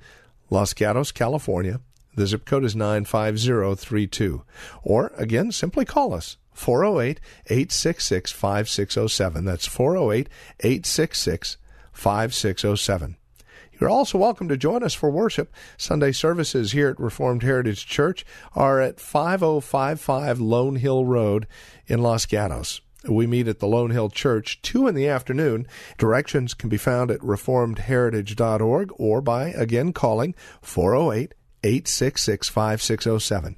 Los 0.50 0.73
Gatos, 0.73 1.12
California 1.12 1.82
the 2.17 2.26
zip 2.26 2.45
code 2.45 2.65
is 2.65 2.76
95032. 2.76 4.43
Or, 4.84 5.12
again, 5.15 5.52
simply 5.52 5.86
call 5.86 6.13
us. 6.13 6.38
408 6.52 7.21
866 7.45 8.32
5607. 8.32 9.45
That's 9.45 9.67
408 9.67 10.28
866 10.60 11.58
5607. 11.97 13.17
You're 13.79 13.89
also 13.89 14.17
welcome 14.17 14.47
to 14.47 14.57
join 14.57 14.83
us 14.83 14.93
for 14.93 15.10
worship. 15.10 15.53
Sunday 15.77 16.12
services 16.12 16.71
here 16.71 16.89
at 16.89 16.99
Reformed 16.99 17.43
Heritage 17.43 17.86
Church 17.86 18.25
are 18.55 18.81
at 18.81 18.99
5055 18.99 20.39
Lone 20.39 20.77
Hill 20.77 21.05
Road 21.05 21.47
in 21.86 22.01
Los 22.01 22.25
Gatos. 22.25 22.81
We 23.07 23.27
meet 23.27 23.47
at 23.47 23.60
the 23.60 23.67
Lone 23.67 23.91
Hill 23.91 24.10
Church 24.10 24.62
2 24.63 24.88
in 24.88 24.95
the 24.95 25.07
afternoon. 25.07 25.67
Directions 25.97 26.53
can 26.53 26.69
be 26.69 26.77
found 26.77 27.12
at 27.12 27.19
reformedheritage.org 27.19 28.91
or 28.95 29.21
by 29.21 29.49
again 29.49 29.93
calling 29.93 30.33
408 30.62 31.33
866 31.63 32.49
5607. 32.49 33.57